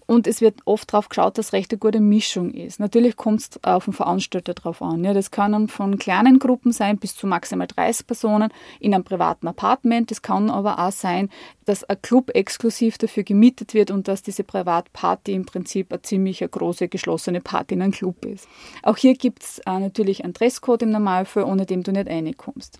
Und 0.05 0.27
es 0.27 0.41
wird 0.41 0.61
oft 0.65 0.91
darauf 0.91 1.09
geschaut, 1.09 1.37
dass 1.37 1.53
recht 1.53 1.71
eine 1.71 1.79
gute 1.79 1.99
Mischung 1.99 2.51
ist. 2.51 2.79
Natürlich 2.79 3.15
kommt 3.15 3.41
es 3.41 3.63
auf 3.63 3.85
den 3.85 3.93
Veranstalter 3.93 4.53
drauf 4.53 4.81
an. 4.81 5.03
Ja, 5.03 5.13
das 5.13 5.31
kann 5.31 5.67
von 5.67 5.97
kleinen 5.97 6.39
Gruppen 6.39 6.71
sein 6.71 6.97
bis 6.97 7.15
zu 7.15 7.27
maximal 7.27 7.67
30 7.67 8.07
Personen 8.07 8.49
in 8.79 8.93
einem 8.93 9.03
privaten 9.03 9.47
Apartment. 9.47 10.11
Es 10.11 10.21
kann 10.21 10.49
aber 10.49 10.79
auch 10.79 10.91
sein, 10.91 11.29
dass 11.65 11.83
ein 11.83 12.01
Club 12.01 12.31
exklusiv 12.33 12.97
dafür 12.97 13.23
gemietet 13.23 13.73
wird 13.73 13.91
und 13.91 14.07
dass 14.07 14.23
diese 14.23 14.43
Privatparty 14.43 15.33
im 15.33 15.45
Prinzip 15.45 15.91
eine 15.91 16.01
ziemlich 16.01 16.39
große 16.39 16.87
geschlossene 16.87 17.41
Party 17.41 17.75
in 17.75 17.81
einem 17.81 17.91
Club 17.91 18.25
ist. 18.25 18.47
Auch 18.83 18.97
hier 18.97 19.15
gibt 19.15 19.43
es 19.43 19.59
äh, 19.59 19.79
natürlich 19.79 20.23
einen 20.23 20.33
Dresscode 20.33 20.83
im 20.83 20.91
Normalfall, 20.91 21.43
ohne 21.43 21.65
dem 21.65 21.83
du 21.83 21.91
nicht 21.91 22.07
reinkommst. 22.09 22.79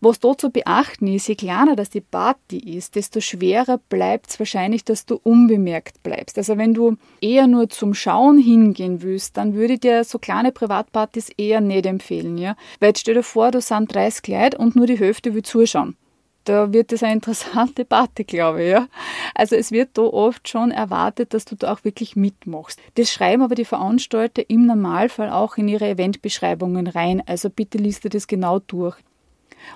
Was 0.00 0.20
da 0.20 0.36
zu 0.36 0.50
beachten 0.50 1.06
ist, 1.06 1.28
je 1.28 1.34
kleiner 1.34 1.76
das 1.76 1.90
die 1.90 2.00
Party 2.00 2.58
ist, 2.58 2.94
desto 2.94 3.20
schwerer 3.20 3.78
bleibt 3.88 4.30
es 4.30 4.38
wahrscheinlich, 4.38 4.84
dass 4.84 5.06
du 5.06 5.20
unbemerkt 5.22 6.02
bleibst. 6.02 6.38
Also 6.38 6.58
wenn 6.58 6.74
du 6.74 6.96
eher 7.20 7.46
nur 7.46 7.68
zum 7.68 7.94
Schauen 7.94 8.38
hingehen 8.38 9.02
willst, 9.02 9.36
dann 9.36 9.54
würde 9.54 9.74
ich 9.74 9.80
dir 9.80 10.04
so 10.04 10.18
kleine 10.18 10.52
Privatpartys 10.52 11.30
eher 11.36 11.60
nicht 11.60 11.86
empfehlen. 11.86 12.38
Ja? 12.38 12.56
Weil 12.80 12.90
jetzt 12.90 13.00
stell 13.00 13.14
dir 13.14 13.22
vor, 13.22 13.50
du 13.50 13.60
sind 13.60 13.94
30 13.94 14.28
Leute 14.28 14.58
und 14.58 14.76
nur 14.76 14.86
die 14.86 14.98
Hälfte 14.98 15.34
will 15.34 15.42
zuschauen 15.42 15.96
da 16.44 16.72
wird 16.72 16.92
es 16.92 17.02
eine 17.02 17.14
interessante 17.14 17.84
Party, 17.84 18.24
glaube 18.24 18.62
ich. 18.62 18.70
Ja? 18.70 18.88
Also 19.34 19.56
es 19.56 19.72
wird 19.72 19.90
da 19.94 20.02
oft 20.02 20.48
schon 20.48 20.70
erwartet, 20.70 21.34
dass 21.34 21.44
du 21.44 21.56
da 21.56 21.72
auch 21.72 21.84
wirklich 21.84 22.16
mitmachst. 22.16 22.78
Das 22.94 23.10
schreiben 23.10 23.42
aber 23.42 23.54
die 23.54 23.64
Veranstalter 23.64 24.48
im 24.48 24.66
Normalfall 24.66 25.30
auch 25.30 25.56
in 25.56 25.68
ihre 25.68 25.88
Eventbeschreibungen 25.88 26.86
rein. 26.86 27.22
Also 27.26 27.50
bitte 27.50 27.78
liest 27.78 28.04
dir 28.04 28.10
das 28.10 28.26
genau 28.26 28.60
durch. 28.60 28.96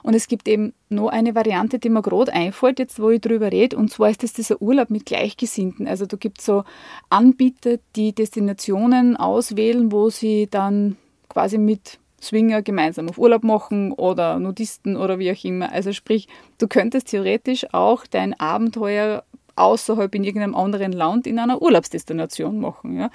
Und 0.02 0.14
es 0.14 0.28
gibt 0.28 0.48
eben 0.48 0.72
noch 0.88 1.08
eine 1.08 1.34
Variante, 1.34 1.78
die 1.78 1.88
mir 1.88 2.02
gerade 2.02 2.32
einfällt, 2.32 2.78
jetzt 2.78 3.00
wo 3.00 3.10
ich 3.10 3.20
drüber 3.20 3.52
rede, 3.52 3.76
und 3.76 3.90
zwar 3.90 4.10
ist 4.10 4.22
das 4.22 4.32
dieser 4.32 4.60
Urlaub 4.60 4.90
mit 4.90 5.06
Gleichgesinnten. 5.06 5.86
Also 5.86 6.06
da 6.06 6.16
gibt 6.16 6.38
es 6.38 6.46
so 6.46 6.64
Anbieter, 7.10 7.78
die 7.96 8.12
Destinationen 8.12 9.16
auswählen, 9.16 9.92
wo 9.92 10.10
sie 10.10 10.48
dann 10.50 10.96
quasi 11.28 11.58
mit 11.58 11.98
Swinger 12.20 12.62
gemeinsam 12.62 13.08
auf 13.08 13.18
Urlaub 13.18 13.44
machen 13.44 13.92
oder 13.92 14.38
Nudisten 14.38 14.96
oder 14.96 15.18
wie 15.18 15.30
auch 15.30 15.44
immer. 15.44 15.72
Also 15.72 15.92
sprich, 15.92 16.28
du 16.58 16.66
könntest 16.66 17.08
theoretisch 17.08 17.66
auch 17.72 18.06
dein 18.06 18.38
Abenteuer 18.38 19.22
außerhalb 19.54 20.14
in 20.14 20.24
irgendeinem 20.24 20.54
anderen 20.54 20.92
Land 20.92 21.26
in 21.26 21.38
einer 21.38 21.62
Urlaubsdestination 21.62 22.60
machen. 22.60 22.96
Ja? 22.96 23.10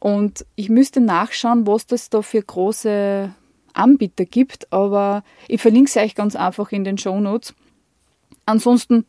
Und 0.00 0.44
ich 0.54 0.68
müsste 0.68 1.00
nachschauen, 1.00 1.66
was 1.66 1.86
das 1.86 2.10
da 2.10 2.22
für 2.22 2.42
große 2.42 3.32
Anbieter 3.76 4.24
gibt, 4.24 4.72
aber 4.72 5.22
ich 5.48 5.60
verlinke 5.60 5.88
es 5.88 5.96
euch 5.96 6.14
ganz 6.14 6.36
einfach 6.36 6.72
in 6.72 6.84
den 6.84 6.98
Show 6.98 7.20
Notes. 7.20 7.54
Ansonsten 8.44 9.04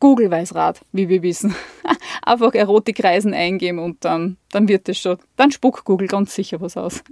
Google 0.00 0.30
weiß 0.30 0.54
Rat, 0.54 0.80
wie 0.92 1.08
wir 1.08 1.22
wissen. 1.22 1.54
einfach 2.22 2.54
Erotikreisen 2.54 3.34
eingeben 3.34 3.78
und 3.78 4.04
dann, 4.04 4.36
dann 4.50 4.68
wird 4.68 4.88
es 4.88 4.98
schon. 4.98 5.18
Dann 5.36 5.50
spuckt 5.50 5.84
Google 5.84 6.08
ganz 6.08 6.34
sicher 6.34 6.60
was 6.60 6.76
aus. 6.76 7.02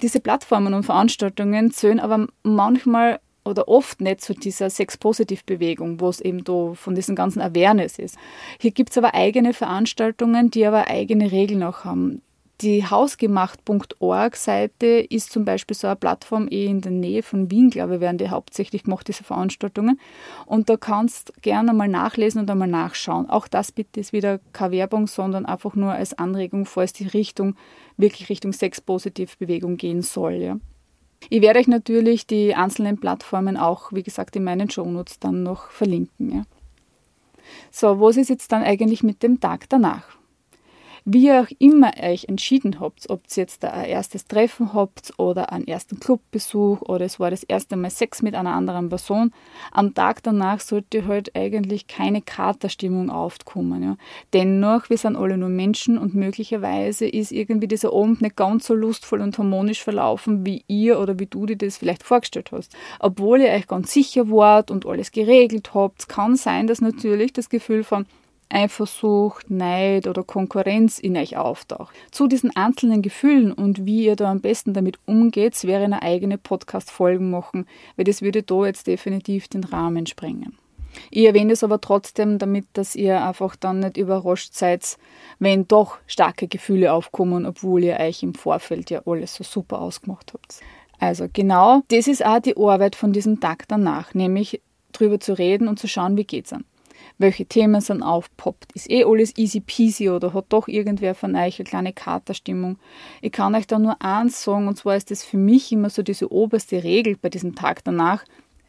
Diese 0.00 0.20
Plattformen 0.20 0.74
und 0.74 0.84
Veranstaltungen 0.84 1.70
zählen 1.70 2.00
aber 2.00 2.26
manchmal 2.42 3.20
oder 3.44 3.66
oft 3.66 4.00
nicht 4.00 4.20
zu 4.20 4.34
dieser 4.34 4.70
Sex-Positiv-Bewegung, 4.70 6.00
wo 6.00 6.08
es 6.08 6.20
eben 6.20 6.44
da 6.44 6.74
von 6.74 6.94
diesen 6.94 7.16
ganzen 7.16 7.40
Awareness 7.40 7.98
ist. 7.98 8.16
Hier 8.60 8.70
gibt 8.70 8.90
es 8.90 8.98
aber 8.98 9.14
eigene 9.14 9.54
Veranstaltungen, 9.54 10.50
die 10.50 10.64
aber 10.66 10.88
eigene 10.88 11.32
Regeln 11.32 11.62
auch 11.62 11.84
haben. 11.84 12.22
Die 12.60 12.84
hausgemacht.org-Seite 12.84 14.86
ist 14.86 15.30
zum 15.30 15.44
Beispiel 15.44 15.76
so 15.76 15.86
eine 15.86 15.94
Plattform 15.94 16.48
eh 16.50 16.66
in 16.66 16.80
der 16.80 16.90
Nähe 16.90 17.22
von 17.22 17.52
Wien, 17.52 17.70
glaube 17.70 17.94
ich, 17.94 18.00
werden 18.00 18.18
die 18.18 18.30
hauptsächlich 18.30 18.82
gemacht, 18.82 19.06
diese 19.06 19.22
Veranstaltungen. 19.22 20.00
Und 20.44 20.68
da 20.68 20.76
kannst 20.76 21.32
gerne 21.40 21.72
mal 21.72 21.86
nachlesen 21.86 22.40
und 22.40 22.50
einmal 22.50 22.66
nachschauen. 22.66 23.30
Auch 23.30 23.46
das 23.46 23.70
bitte 23.70 24.00
ist 24.00 24.12
wieder 24.12 24.40
keine 24.52 24.72
Werbung, 24.72 25.06
sondern 25.06 25.46
einfach 25.46 25.76
nur 25.76 25.92
als 25.92 26.18
Anregung, 26.18 26.66
falls 26.66 26.92
die 26.92 27.06
Richtung 27.06 27.54
wirklich 27.96 28.28
Richtung 28.28 28.52
Sex-Positiv-Bewegung 28.52 29.76
gehen 29.76 30.02
soll. 30.02 30.34
Ja. 30.34 30.58
Ich 31.30 31.42
werde 31.42 31.60
euch 31.60 31.68
natürlich 31.68 32.26
die 32.26 32.56
einzelnen 32.56 32.98
Plattformen 32.98 33.56
auch, 33.56 33.92
wie 33.92 34.02
gesagt, 34.02 34.34
in 34.34 34.42
meinen 34.42 34.68
Shownotes 34.68 35.20
dann 35.20 35.44
noch 35.44 35.70
verlinken. 35.70 36.34
Ja. 36.34 36.42
So, 37.70 38.00
was 38.00 38.16
ist 38.16 38.30
jetzt 38.30 38.50
dann 38.50 38.64
eigentlich 38.64 39.04
mit 39.04 39.22
dem 39.22 39.38
Tag 39.38 39.68
danach? 39.68 40.17
Wie 41.10 41.24
ihr 41.24 41.40
auch 41.40 41.50
immer 41.58 41.92
euch 42.02 42.26
entschieden 42.28 42.80
habt, 42.80 43.08
ob 43.08 43.22
ihr 43.30 43.36
jetzt 43.38 43.64
ein 43.64 43.86
erstes 43.86 44.26
Treffen 44.26 44.74
habt 44.74 45.14
oder 45.16 45.50
einen 45.52 45.66
ersten 45.66 45.98
Clubbesuch 45.98 46.82
oder 46.82 47.06
es 47.06 47.18
war 47.18 47.30
das 47.30 47.44
erste 47.44 47.76
Mal 47.76 47.88
Sex 47.88 48.20
mit 48.20 48.34
einer 48.34 48.52
anderen 48.52 48.90
Person, 48.90 49.32
am 49.72 49.94
Tag 49.94 50.22
danach 50.22 50.60
sollte 50.60 51.06
halt 51.06 51.34
eigentlich 51.34 51.86
keine 51.86 52.20
Katerstimmung 52.20 53.08
aufkommen. 53.08 53.82
Ja. 53.82 53.96
Dennoch, 54.34 54.90
wir 54.90 54.98
sind 54.98 55.16
alle 55.16 55.38
nur 55.38 55.48
Menschen 55.48 55.96
und 55.96 56.14
möglicherweise 56.14 57.08
ist 57.08 57.32
irgendwie 57.32 57.68
dieser 57.68 57.94
Abend 57.94 58.20
nicht 58.20 58.36
ganz 58.36 58.66
so 58.66 58.74
lustvoll 58.74 59.22
und 59.22 59.38
harmonisch 59.38 59.82
verlaufen, 59.82 60.44
wie 60.44 60.62
ihr 60.68 61.00
oder 61.00 61.18
wie 61.18 61.24
du 61.24 61.46
dir 61.46 61.56
das 61.56 61.78
vielleicht 61.78 62.02
vorgestellt 62.02 62.52
hast. 62.52 62.76
Obwohl 63.00 63.40
ihr 63.40 63.52
euch 63.52 63.66
ganz 63.66 63.94
sicher 63.94 64.28
wart 64.28 64.70
und 64.70 64.84
alles 64.84 65.10
geregelt 65.10 65.72
habt, 65.72 66.10
kann 66.10 66.36
sein, 66.36 66.66
dass 66.66 66.82
natürlich 66.82 67.32
das 67.32 67.48
Gefühl 67.48 67.82
von 67.82 68.04
Eifersucht, 68.50 69.50
Neid 69.50 70.06
oder 70.06 70.22
Konkurrenz 70.22 70.98
in 70.98 71.16
euch 71.16 71.36
auftaucht. 71.36 71.94
Zu 72.10 72.26
diesen 72.26 72.54
einzelnen 72.56 73.02
Gefühlen 73.02 73.52
und 73.52 73.84
wie 73.84 74.06
ihr 74.06 74.16
da 74.16 74.30
am 74.30 74.40
besten 74.40 74.74
damit 74.74 74.98
umgeht, 75.06 75.62
wäre 75.64 75.84
eine 75.84 76.02
eigene 76.02 76.38
Podcast-Folge 76.38 77.22
machen, 77.22 77.66
weil 77.96 78.04
das 78.04 78.22
würde 78.22 78.42
da 78.42 78.66
jetzt 78.66 78.86
definitiv 78.86 79.48
den 79.48 79.64
Rahmen 79.64 80.06
sprengen. 80.06 80.56
Ich 81.10 81.26
erwähne 81.26 81.52
es 81.52 81.62
aber 81.62 81.80
trotzdem, 81.80 82.38
damit 82.38 82.66
dass 82.72 82.96
ihr 82.96 83.22
einfach 83.22 83.56
dann 83.56 83.80
nicht 83.80 83.96
überrascht 83.96 84.54
seid, 84.54 84.96
wenn 85.38 85.68
doch 85.68 85.98
starke 86.06 86.48
Gefühle 86.48 86.92
aufkommen, 86.92 87.46
obwohl 87.46 87.84
ihr 87.84 87.98
euch 88.00 88.22
im 88.22 88.34
Vorfeld 88.34 88.90
ja 88.90 89.02
alles 89.06 89.34
so 89.34 89.44
super 89.44 89.80
ausgemacht 89.80 90.32
habt. 90.32 90.60
Also 90.98 91.26
genau, 91.32 91.82
das 91.88 92.08
ist 92.08 92.24
auch 92.24 92.40
die 92.40 92.56
Arbeit 92.56 92.96
von 92.96 93.12
diesem 93.12 93.38
Tag 93.38 93.68
danach, 93.68 94.14
nämlich 94.14 94.60
drüber 94.92 95.20
zu 95.20 95.38
reden 95.38 95.68
und 95.68 95.78
zu 95.78 95.86
schauen, 95.86 96.16
wie 96.16 96.24
geht's 96.24 96.52
an 96.52 96.64
welche 97.18 97.46
Themen 97.46 97.80
sind 97.80 98.02
aufpoppt. 98.02 98.72
Ist 98.72 98.90
eh 98.90 99.04
alles 99.04 99.36
easy 99.36 99.60
peasy 99.60 100.08
oder 100.08 100.32
hat 100.32 100.46
doch 100.48 100.68
irgendwer 100.68 101.14
von 101.14 101.34
euch 101.34 101.58
eine 101.58 101.68
kleine 101.68 101.92
Katerstimmung? 101.92 102.78
Ich 103.20 103.32
kann 103.32 103.54
euch 103.54 103.66
da 103.66 103.78
nur 103.78 104.00
eins 104.00 104.42
sagen, 104.42 104.68
und 104.68 104.76
zwar 104.76 104.96
ist 104.96 105.10
das 105.10 105.24
für 105.24 105.36
mich 105.36 105.72
immer 105.72 105.90
so 105.90 106.02
diese 106.02 106.32
oberste 106.32 106.82
Regel 106.84 107.16
bei 107.16 107.28
diesem 107.28 107.54
Tag 107.54 107.84
danach. 107.84 108.24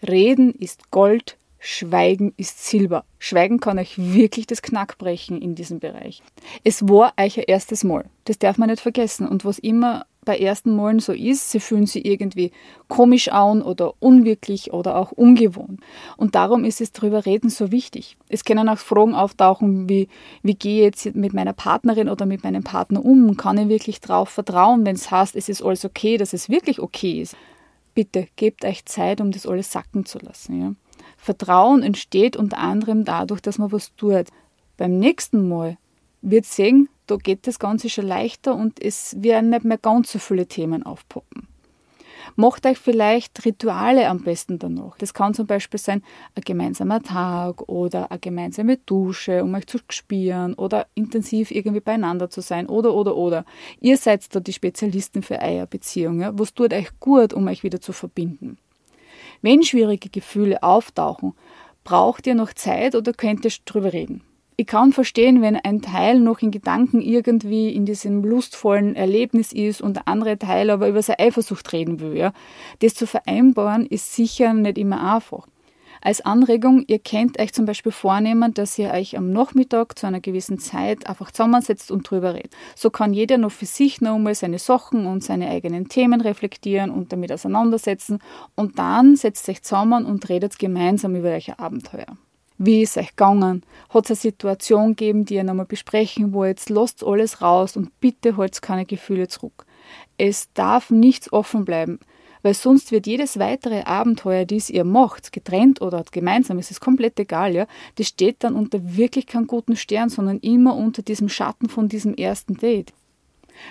Reden 0.06 0.54
ist 0.54 0.92
Gold, 0.92 1.38
Schweigen 1.60 2.34
ist 2.38 2.66
Silber. 2.66 3.04
Schweigen 3.20 3.60
kann 3.60 3.80
euch 3.80 3.98
wirklich 3.98 4.48
das 4.48 4.62
Knack 4.62 4.98
brechen 4.98 5.42
in 5.42 5.56
diesem 5.56 5.80
Bereich. 5.80 6.24
Es 6.64 6.88
war 6.88 7.14
euch 7.20 7.38
ein 7.38 7.44
erstes 7.48 7.84
Mal. 7.84 8.06
Das 8.26 8.40
darf 8.40 8.58
man 8.58 8.70
nicht 8.70 8.82
vergessen. 8.82 9.28
Und 9.28 9.44
was 9.44 9.60
immer 9.60 10.06
bei 10.30 10.38
ersten 10.38 10.76
Malen 10.76 11.00
so 11.00 11.12
ist, 11.12 11.50
sie 11.50 11.60
fühlen 11.60 11.88
sich 11.88 12.06
irgendwie 12.06 12.52
komisch 12.88 13.30
an 13.30 13.64
oder 13.64 13.96
unwirklich 13.98 14.72
oder 14.72 14.96
auch 14.96 15.12
ungewohnt. 15.12 15.80
Und 16.18 16.36
darum 16.36 16.66
ist 16.66 16.82
es 16.82 16.92
drüber 16.92 17.26
reden 17.26 17.50
so 17.50 17.72
wichtig. 17.72 18.16
Es 18.28 18.46
können 18.46 18.70
auch 18.70 18.78
Fragen 18.78 19.16
auftauchen, 19.16 19.90
wie, 19.90 20.08
wie 20.44 20.54
gehe 20.54 20.88
ich 20.88 21.04
jetzt 21.04 21.16
mit 21.16 21.34
meiner 21.34 21.54
Partnerin 21.54 22.10
oder 22.10 22.28
mit 22.28 22.44
meinem 22.44 22.64
Partner 22.64 23.04
um? 23.04 23.38
Kann 23.38 23.58
ich 23.58 23.70
wirklich 23.70 24.02
darauf 24.02 24.30
vertrauen, 24.30 24.86
wenn 24.86 24.98
es 24.98 25.10
heißt, 25.10 25.36
es 25.36 25.50
ist 25.50 25.64
alles 25.64 25.84
okay, 25.84 26.18
dass 26.18 26.34
es 26.34 26.48
wirklich 26.48 26.80
okay 26.80 27.24
ist? 27.24 27.36
Bitte 27.96 28.28
gebt 28.36 28.64
euch 28.64 28.86
Zeit, 28.86 29.22
um 29.22 29.32
das 29.32 29.48
alles 29.48 29.72
sacken 29.72 30.06
zu 30.06 30.20
lassen. 30.20 30.62
Ja? 30.62 30.76
Vertrauen 31.18 31.82
entsteht 31.82 32.38
unter 32.38 32.60
anderem 32.60 33.04
dadurch, 33.04 33.42
dass 33.42 33.58
man 33.58 33.72
was 33.72 33.96
tut. 33.96 34.28
Beim 34.78 35.00
nächsten 35.00 35.50
Mal 35.50 35.80
wird 36.22 36.46
sehen, 36.46 36.88
da 37.10 37.18
geht 37.18 37.48
das 37.48 37.60
Ganze 37.60 37.90
schon 37.90 38.08
leichter 38.08 38.56
und 38.56 38.82
es 38.82 39.16
werden 39.20 39.50
nicht 39.50 39.64
mehr 39.64 39.78
ganz 39.78 40.12
so 40.12 40.20
viele 40.20 40.46
Themen 40.46 40.84
aufpoppen. 40.84 41.48
Macht 42.36 42.66
euch 42.66 42.78
vielleicht 42.78 43.44
Rituale 43.46 44.08
am 44.08 44.22
besten 44.22 44.60
danach. 44.60 44.98
Das 44.98 45.14
kann 45.14 45.34
zum 45.34 45.48
Beispiel 45.48 45.80
sein 45.80 46.04
ein 46.36 46.44
gemeinsamer 46.44 47.02
Tag 47.02 47.68
oder 47.68 48.12
eine 48.12 48.20
gemeinsame 48.20 48.78
Dusche, 48.78 49.44
um 49.44 49.54
euch 49.56 49.66
zu 49.66 49.80
spüren 49.90 50.54
oder 50.54 50.88
intensiv 50.94 51.52
irgendwie 51.52 51.80
beieinander 51.80 52.30
zu 52.30 52.42
sein 52.42 52.68
oder 52.68 52.94
oder 52.94 53.16
oder. 53.16 53.46
Ihr 53.82 53.98
seid 53.98 54.24
da 54.34 54.40
die 54.40 54.54
Spezialisten 54.54 55.24
für 55.24 55.40
eure 55.40 55.68
Beziehung. 55.68 56.22
Ja? 56.22 56.38
Was 56.38 56.54
tut 56.54 56.74
euch 56.74 56.90
gut, 57.00 57.34
um 57.34 57.48
euch 57.48 57.64
wieder 57.64 57.82
zu 57.82 57.94
verbinden? 57.94 58.58
Wenn 59.42 59.64
schwierige 59.64 60.10
Gefühle 60.10 60.62
auftauchen, 60.62 61.34
braucht 61.84 62.28
ihr 62.28 62.36
noch 62.36 62.54
Zeit 62.54 62.94
oder 62.94 63.14
könnt 63.14 63.46
ihr 63.46 63.52
drüber 63.66 63.94
reden? 63.94 64.22
Ich 64.60 64.68
kann 64.68 64.92
verstehen, 64.92 65.42
wenn 65.42 65.56
ein 65.56 65.82
Teil 65.82 66.20
noch 66.20 66.42
in 66.42 66.52
Gedanken 66.52 67.00
irgendwie 67.00 67.70
in 67.70 67.86
diesem 67.86 68.26
lustvollen 68.26 68.94
Erlebnis 68.94 69.54
ist 69.54 69.82
und 69.82 69.94
der 69.94 70.10
andere 70.10 70.38
Teil 70.38 70.70
aber 70.70 70.90
über 70.90 71.02
seine 71.02 71.20
Eifersucht 71.20 71.72
reden 71.72 72.02
will. 72.02 72.18
Ja. 72.18 72.34
Das 72.80 72.94
zu 72.94 73.08
vereinbaren 73.08 73.86
ist 73.86 74.14
sicher 74.14 74.54
nicht 74.54 74.78
immer 74.78 75.16
einfach. 75.16 75.48
Als 76.02 76.20
Anregung, 76.20 76.84
ihr 76.88 77.00
könnt 77.00 77.40
euch 77.40 77.54
zum 77.54 77.64
Beispiel 77.64 77.94
vornehmen, 77.94 78.54
dass 78.54 78.78
ihr 78.78 78.92
euch 78.92 79.18
am 79.18 79.32
Nachmittag 79.32 79.98
zu 79.98 80.08
einer 80.08 80.20
gewissen 80.20 80.60
Zeit 80.60 81.08
einfach 81.08 81.32
zusammensetzt 81.32 81.90
und 81.90 82.12
drüber 82.12 82.34
redet. 82.34 82.52
So 82.76 82.90
kann 82.90 83.14
jeder 83.14 83.38
noch 83.38 83.54
für 83.54 83.66
sich 83.66 84.02
nochmal 84.02 84.36
seine 84.36 84.60
Sachen 84.60 85.06
und 85.06 85.24
seine 85.24 85.50
eigenen 85.50 85.88
Themen 85.88 86.20
reflektieren 86.20 86.92
und 86.92 87.14
damit 87.14 87.32
auseinandersetzen 87.32 88.20
und 88.56 88.78
dann 88.78 89.16
setzt 89.16 89.48
euch 89.48 89.64
zusammen 89.64 90.06
und 90.06 90.28
redet 90.28 90.60
gemeinsam 90.60 91.16
über 91.16 91.30
euer 91.30 91.58
Abenteuer. 91.58 92.18
Wie 92.60 92.82
ist 92.82 92.98
euch 92.98 93.10
gegangen? 93.16 93.64
Hat 93.90 94.06
es 94.06 94.12
eine 94.12 94.32
Situation 94.32 94.90
gegeben, 94.90 95.26
die 95.26 95.36
ihr 95.36 95.44
nochmal 95.44 95.66
besprechen 95.66 96.34
wollt? 96.34 96.70
Lasst 96.70 97.04
alles 97.04 97.42
raus 97.42 97.78
und 97.78 98.00
bitte 98.02 98.38
holt 98.38 98.62
keine 98.62 98.86
Gefühle 98.86 99.28
zurück. 99.30 99.66
Es 100.18 100.52
darf 100.54 100.92
nichts 100.92 101.32
offen 101.32 101.66
bleiben 101.66 102.00
weil 102.42 102.54
sonst 102.54 102.92
wird 102.92 103.08
jedes 103.08 103.40
weitere 103.40 103.82
Abenteuer, 103.84 104.46
das 104.46 104.70
ihr 104.70 104.84
macht, 104.84 105.32
getrennt 105.32 105.82
oder 105.82 106.04
gemeinsam, 106.12 106.58
es 106.58 106.72
ist 106.72 106.80
komplett 106.80 107.20
egal, 107.20 107.54
ja, 107.54 107.68
das 107.96 108.08
steht 108.08 108.44
dann 108.44 108.56
unter 108.56 108.80
wirklich 108.96 109.28
keinem 109.28 109.48
guten 109.48 109.76
Stern, 109.76 110.10
sondern 110.10 110.40
immer 110.40 110.76
unter 110.76 111.02
diesem 111.02 111.30
Schatten 111.30 111.70
von 111.70 111.90
diesem 111.90 112.14
ersten 112.14 112.56
Date. 112.56 112.94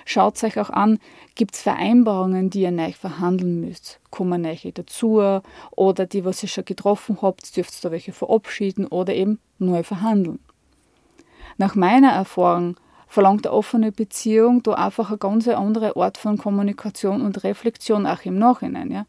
Schaut 0.05 0.43
euch 0.45 0.59
auch 0.59 0.71
an, 0.71 0.99
gibt 1.35 1.55
es 1.55 1.63
Vereinbarungen, 1.63 2.51
die 2.51 2.63
ihr 2.63 2.71
neu 2.71 2.93
verhandeln 2.93 3.61
müsst? 3.61 4.01
Kommen 4.11 4.43
neue 4.43 4.73
dazu 4.73 5.41
oder 5.71 6.07
die, 6.07 6.25
was 6.25 6.43
ihr 6.43 6.49
schon 6.49 6.65
getroffen 6.65 7.19
habt, 7.23 7.57
dürft 7.57 7.85
ihr 7.85 7.91
welche 7.91 8.13
verabschieden 8.13 8.87
oder 8.87 9.15
eben 9.15 9.39
neu 9.59 9.83
verhandeln. 9.83 10.39
Nach 11.57 11.75
meiner 11.75 12.13
Erfahrung 12.13 12.77
verlangt 13.09 13.47
eine 13.47 13.57
offene 13.57 13.91
Beziehung 13.91 14.63
da 14.63 14.75
einfach 14.75 15.09
eine 15.09 15.19
ganz 15.19 15.49
andere 15.49 15.97
Art 15.97 16.19
von 16.19 16.39
Kommunikation 16.39 17.23
und 17.23 17.43
Reflexion 17.43 18.07
auch 18.07 18.25
im 18.25 18.39
Nachhinein. 18.39 18.91
Ja? 18.91 19.07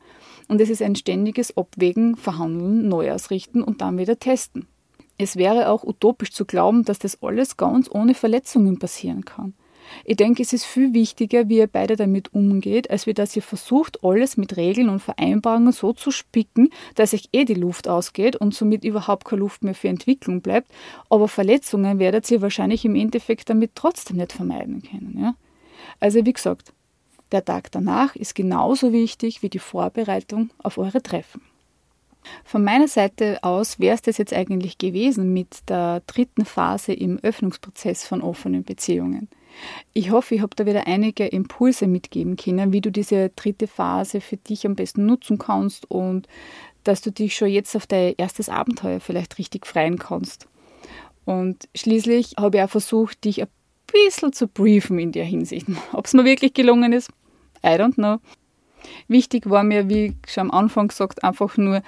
Und 0.48 0.62
es 0.62 0.70
ist 0.70 0.82
ein 0.82 0.96
ständiges 0.96 1.56
Abwägen, 1.56 2.16
Verhandeln, 2.16 2.88
neu 2.88 3.12
ausrichten 3.12 3.62
und 3.62 3.82
dann 3.82 3.98
wieder 3.98 4.18
testen. 4.18 4.68
Es 5.18 5.36
wäre 5.36 5.70
auch 5.70 5.84
utopisch 5.84 6.32
zu 6.32 6.46
glauben, 6.46 6.86
dass 6.86 6.98
das 6.98 7.22
alles 7.22 7.58
ganz 7.58 7.90
ohne 7.92 8.14
Verletzungen 8.14 8.80
passieren 8.80 9.26
kann. 9.26 9.54
Ich 10.06 10.18
denke, 10.18 10.44
es 10.44 10.54
ist 10.54 10.66
viel 10.66 10.94
wichtiger, 10.94 11.50
wie 11.50 11.58
ihr 11.58 11.68
beide 11.68 11.96
damit 11.96 12.34
umgeht, 12.34 12.90
als 12.90 13.08
wie 13.08 13.14
dass 13.14 13.36
ihr 13.36 13.42
versucht, 13.42 14.04
alles 14.04 14.38
mit 14.38 14.58
Regeln 14.58 14.90
und 14.90 15.00
Vereinbarungen 15.00 15.72
so 15.72 15.94
zu 15.94 16.12
spicken, 16.12 16.70
dass 16.96 17.14
euch 17.14 17.30
eh 17.32 17.46
die 17.46 17.54
Luft 17.54 17.88
ausgeht 17.88 18.36
und 18.36 18.54
somit 18.54 18.84
überhaupt 18.84 19.26
keine 19.26 19.42
Luft 19.42 19.64
mehr 19.64 19.76
für 19.76 19.88
Entwicklung 19.88 20.42
bleibt. 20.42 20.72
Aber 21.10 21.28
Verletzungen 21.28 22.00
werdet 22.00 22.30
ihr 22.32 22.42
wahrscheinlich 22.42 22.86
im 22.86 22.96
Endeffekt 22.96 23.50
damit 23.50 23.72
trotzdem 23.76 24.18
nicht 24.18 24.34
vermeiden 24.34 24.82
können. 24.82 25.18
Ja? 25.20 25.36
Also 26.00 26.26
wie 26.26 26.34
gesagt, 26.34 26.74
der 27.32 27.46
Tag 27.46 27.72
danach 27.72 28.16
ist 28.16 28.36
genauso 28.36 28.92
wichtig 28.92 29.44
wie 29.44 29.50
die 29.50 29.60
Vorbereitung 29.60 30.50
auf 30.64 30.78
eure 30.78 31.02
Treffen. 31.02 31.42
Von 32.44 32.64
meiner 32.64 32.88
Seite 32.88 33.40
aus 33.44 33.80
wäre 33.80 33.96
es 33.96 34.02
das 34.02 34.18
jetzt 34.18 34.34
eigentlich 34.34 34.78
gewesen 34.78 35.34
mit 35.34 35.70
der 35.70 36.02
dritten 36.08 36.46
Phase 36.46 36.94
im 36.94 37.20
Öffnungsprozess 37.20 38.06
von 38.06 38.22
offenen 38.22 38.64
Beziehungen. 38.64 39.30
Ich 39.94 40.12
hoffe, 40.12 40.36
ich 40.36 40.42
habe 40.42 40.56
da 40.56 40.66
wieder 40.66 40.88
einige 40.88 41.26
Impulse 41.28 41.88
mitgeben 41.88 42.38
können, 42.38 42.72
wie 42.72 42.82
du 42.82 42.92
diese 42.92 43.30
dritte 43.30 43.68
Phase 43.68 44.22
für 44.22 44.38
dich 44.38 44.66
am 44.66 44.76
besten 44.76 45.06
nutzen 45.06 45.38
kannst 45.38 45.90
und 45.90 46.28
dass 46.84 47.02
du 47.02 47.12
dich 47.12 47.36
schon 47.36 47.50
jetzt 47.50 47.76
auf 47.76 47.88
dein 47.88 48.14
erstes 48.18 48.50
Abenteuer 48.50 49.00
vielleicht 49.00 49.38
richtig 49.38 49.66
freuen 49.66 49.98
kannst. 49.98 50.48
Und 51.26 51.68
schließlich 51.76 52.36
habe 52.38 52.58
ich 52.58 52.64
auch 52.64 52.70
versucht, 52.70 53.24
dich 53.26 53.42
ein 53.42 53.50
bisschen 53.92 54.34
zu 54.34 54.48
briefen 54.48 54.98
in 55.00 55.12
der 55.12 55.26
Hinsicht. 55.26 55.68
Ob 55.94 56.06
es 56.06 56.14
mir 56.14 56.26
wirklich 56.26 56.54
gelungen 56.54 56.94
ist, 56.94 57.10
I 57.64 57.70
don't 57.70 57.96
know. 57.96 58.18
Wichtig 59.08 59.50
war 59.50 59.64
mir, 59.64 59.90
wie 59.90 60.16
schon 60.28 60.50
am 60.50 60.52
Anfang 60.52 60.88
gesagt, 60.88 61.24
einfach 61.24 61.58
nur 61.58 61.82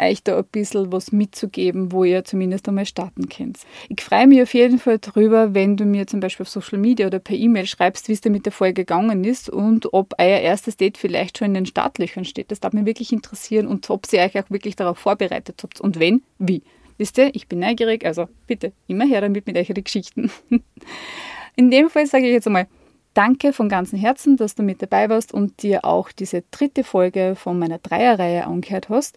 euch 0.00 0.22
da 0.22 0.38
ein 0.38 0.44
bisschen 0.50 0.92
was 0.92 1.12
mitzugeben, 1.12 1.92
wo 1.92 2.04
ihr 2.04 2.24
zumindest 2.24 2.68
einmal 2.68 2.86
starten 2.86 3.28
könnt. 3.28 3.58
Ich 3.88 4.02
freue 4.02 4.26
mich 4.26 4.42
auf 4.42 4.54
jeden 4.54 4.78
Fall 4.78 4.98
darüber, 4.98 5.54
wenn 5.54 5.76
du 5.76 5.84
mir 5.84 6.06
zum 6.06 6.20
Beispiel 6.20 6.44
auf 6.44 6.48
Social 6.48 6.78
Media 6.78 7.06
oder 7.06 7.18
per 7.18 7.36
E-Mail 7.36 7.66
schreibst, 7.66 8.08
wie 8.08 8.12
es 8.12 8.20
dir 8.20 8.30
mit 8.30 8.44
der 8.44 8.52
Folge 8.52 8.84
gegangen 8.84 9.24
ist 9.24 9.48
und 9.48 9.92
ob 9.92 10.14
euer 10.18 10.40
erstes 10.40 10.76
Date 10.76 10.98
vielleicht 10.98 11.38
schon 11.38 11.48
in 11.48 11.54
den 11.54 11.66
Startlöchern 11.66 12.24
steht. 12.24 12.50
Das 12.50 12.60
darf 12.60 12.72
mich 12.72 12.86
wirklich 12.86 13.12
interessieren 13.12 13.66
und 13.66 13.88
ob 13.90 14.12
ihr 14.12 14.20
euch 14.20 14.38
auch 14.38 14.50
wirklich 14.50 14.76
darauf 14.76 14.98
vorbereitet 14.98 15.60
habt 15.62 15.80
und 15.80 15.98
wenn, 15.98 16.22
wie. 16.38 16.62
Wisst 16.96 17.18
ihr, 17.18 17.34
ich 17.34 17.48
bin 17.48 17.58
neugierig, 17.58 18.04
also 18.04 18.28
bitte 18.46 18.72
immer 18.86 19.04
her 19.04 19.20
damit 19.20 19.46
mit 19.46 19.56
euren 19.56 19.82
Geschichten. 19.82 20.30
In 21.56 21.70
dem 21.70 21.90
Fall 21.90 22.06
sage 22.06 22.26
ich 22.26 22.32
jetzt 22.32 22.46
einmal 22.46 22.68
Danke 23.14 23.52
von 23.52 23.68
ganzem 23.68 23.96
Herzen, 23.96 24.36
dass 24.36 24.56
du 24.56 24.64
mit 24.64 24.82
dabei 24.82 25.08
warst 25.08 25.32
und 25.32 25.62
dir 25.62 25.84
auch 25.84 26.10
diese 26.10 26.42
dritte 26.50 26.82
Folge 26.82 27.36
von 27.36 27.56
meiner 27.58 27.78
Dreierreihe 27.78 28.44
angehört 28.44 28.88
hast. 28.88 29.16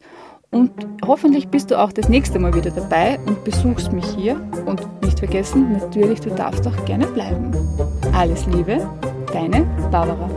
Und 0.52 0.72
hoffentlich 1.06 1.48
bist 1.50 1.72
du 1.72 1.80
auch 1.80 1.92
das 1.92 2.08
nächste 2.08 2.38
Mal 2.38 2.54
wieder 2.54 2.70
dabei 2.70 3.20
und 3.26 3.44
besuchst 3.44 3.92
mich 3.92 4.06
hier. 4.06 4.40
Und 4.66 4.82
nicht 5.02 5.18
vergessen, 5.18 5.74
natürlich, 5.74 6.22
du 6.22 6.30
darfst 6.30 6.66
auch 6.68 6.86
gerne 6.86 7.08
bleiben. 7.08 7.52
Alles 8.14 8.46
Liebe, 8.46 8.88
deine 9.34 9.64
Barbara. 9.92 10.30